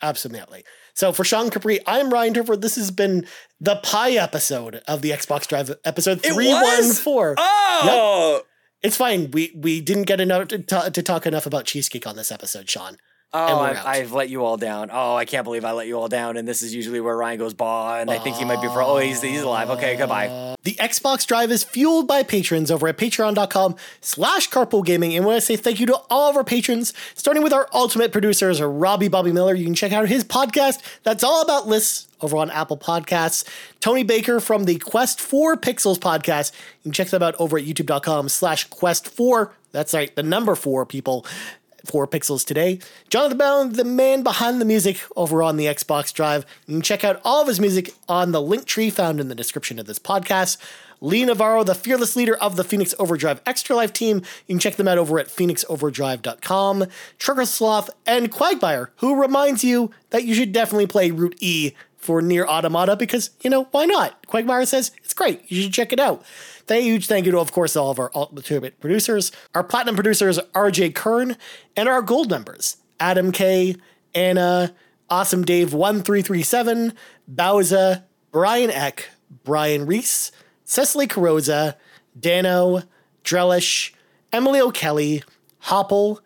[0.00, 0.64] Absolutely.
[0.94, 2.62] So for Sean Capri, I'm Ryan Turford.
[2.62, 3.26] This has been
[3.60, 7.00] the pie episode of the Xbox Drive episode It three one was?
[7.00, 7.34] four.
[7.38, 8.42] Oh,
[8.82, 9.30] It's fine.
[9.30, 12.68] We we didn't get enough to, ta- to talk enough about cheesecake on this episode,
[12.68, 12.96] Sean.
[13.34, 13.86] Oh, I've.
[13.86, 14.90] I've let you all down.
[14.92, 16.36] Oh, I can't believe I let you all down.
[16.36, 18.82] And this is usually where Ryan goes, bah, and I think he might be for.
[18.82, 19.70] Oh, he's he's alive.
[19.70, 20.54] Okay, goodbye.
[20.64, 25.16] The Xbox Drive is fueled by patrons over at patreon.com slash carpool gaming.
[25.16, 28.12] And when I say thank you to all of our patrons, starting with our ultimate
[28.12, 29.54] producers, Robby Bobby Miller.
[29.54, 33.44] You can check out his podcast that's all about lists over on Apple Podcasts.
[33.80, 36.52] Tony Baker from the Quest 4 Pixels podcast.
[36.52, 39.52] You can check them out over at youtube.com slash quest 4.
[39.72, 41.24] That's right, the number four people.
[41.84, 42.78] Four pixels today.
[43.10, 46.46] Johnathan Brown, the man behind the music over on the Xbox Drive.
[46.66, 49.34] You can check out all of his music on the link tree found in the
[49.34, 50.58] description of this podcast.
[51.00, 54.18] Lee Navarro, the fearless leader of the Phoenix Overdrive Extra Life team.
[54.46, 56.86] You can check them out over at phoenixoverdrive.com.
[57.18, 62.22] Trucker Sloth and Cwagmire, who reminds you that you should definitely play Route E for
[62.22, 64.24] NieR Automata because, you know, why not?
[64.28, 65.42] Cwagmire says it's great.
[65.50, 66.24] You should check it out.
[66.66, 70.38] Thank huge thank you to, of course, all of our ultimate producers, our platinum producers,
[70.54, 71.36] RJ Kern,
[71.76, 73.76] and our gold members, Adam K,
[74.14, 74.74] Anna,
[75.10, 76.94] Awesome Dave 1337,
[77.32, 79.10] Bowsah, Brian Eck,
[79.44, 80.32] Brian Reese,
[80.64, 81.74] Cecily Carrozza,
[82.18, 82.86] Dannohh,
[83.24, 83.92] Drellesh,
[84.32, 85.22] Emily O'Kelley,
[85.64, 86.20] Hoppel,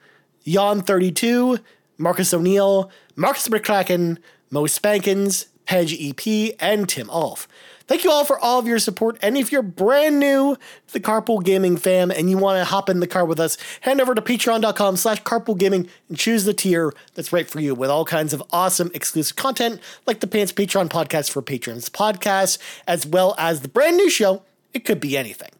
[0.47, 1.61] Yon32,
[1.99, 4.19] Marcus O'Neill, Markus McCracken,
[4.51, 7.49] Mo Spankins, Peje EP, and Tim Aulph.
[7.87, 9.17] Thank you all for all of your support.
[9.23, 10.57] And if you're brand new
[10.89, 13.57] to the Carpool Gaming fam and you want to hop in the car with us,
[13.83, 17.75] head over to patreon.com slash carpool gaming and choose the tier that's right for you
[17.75, 22.59] with all kinds of awesome exclusive content like the Pants Patreon podcast for patrons podcast,
[22.87, 24.43] as well as the brand new show,
[24.75, 25.51] It Could Be Anything.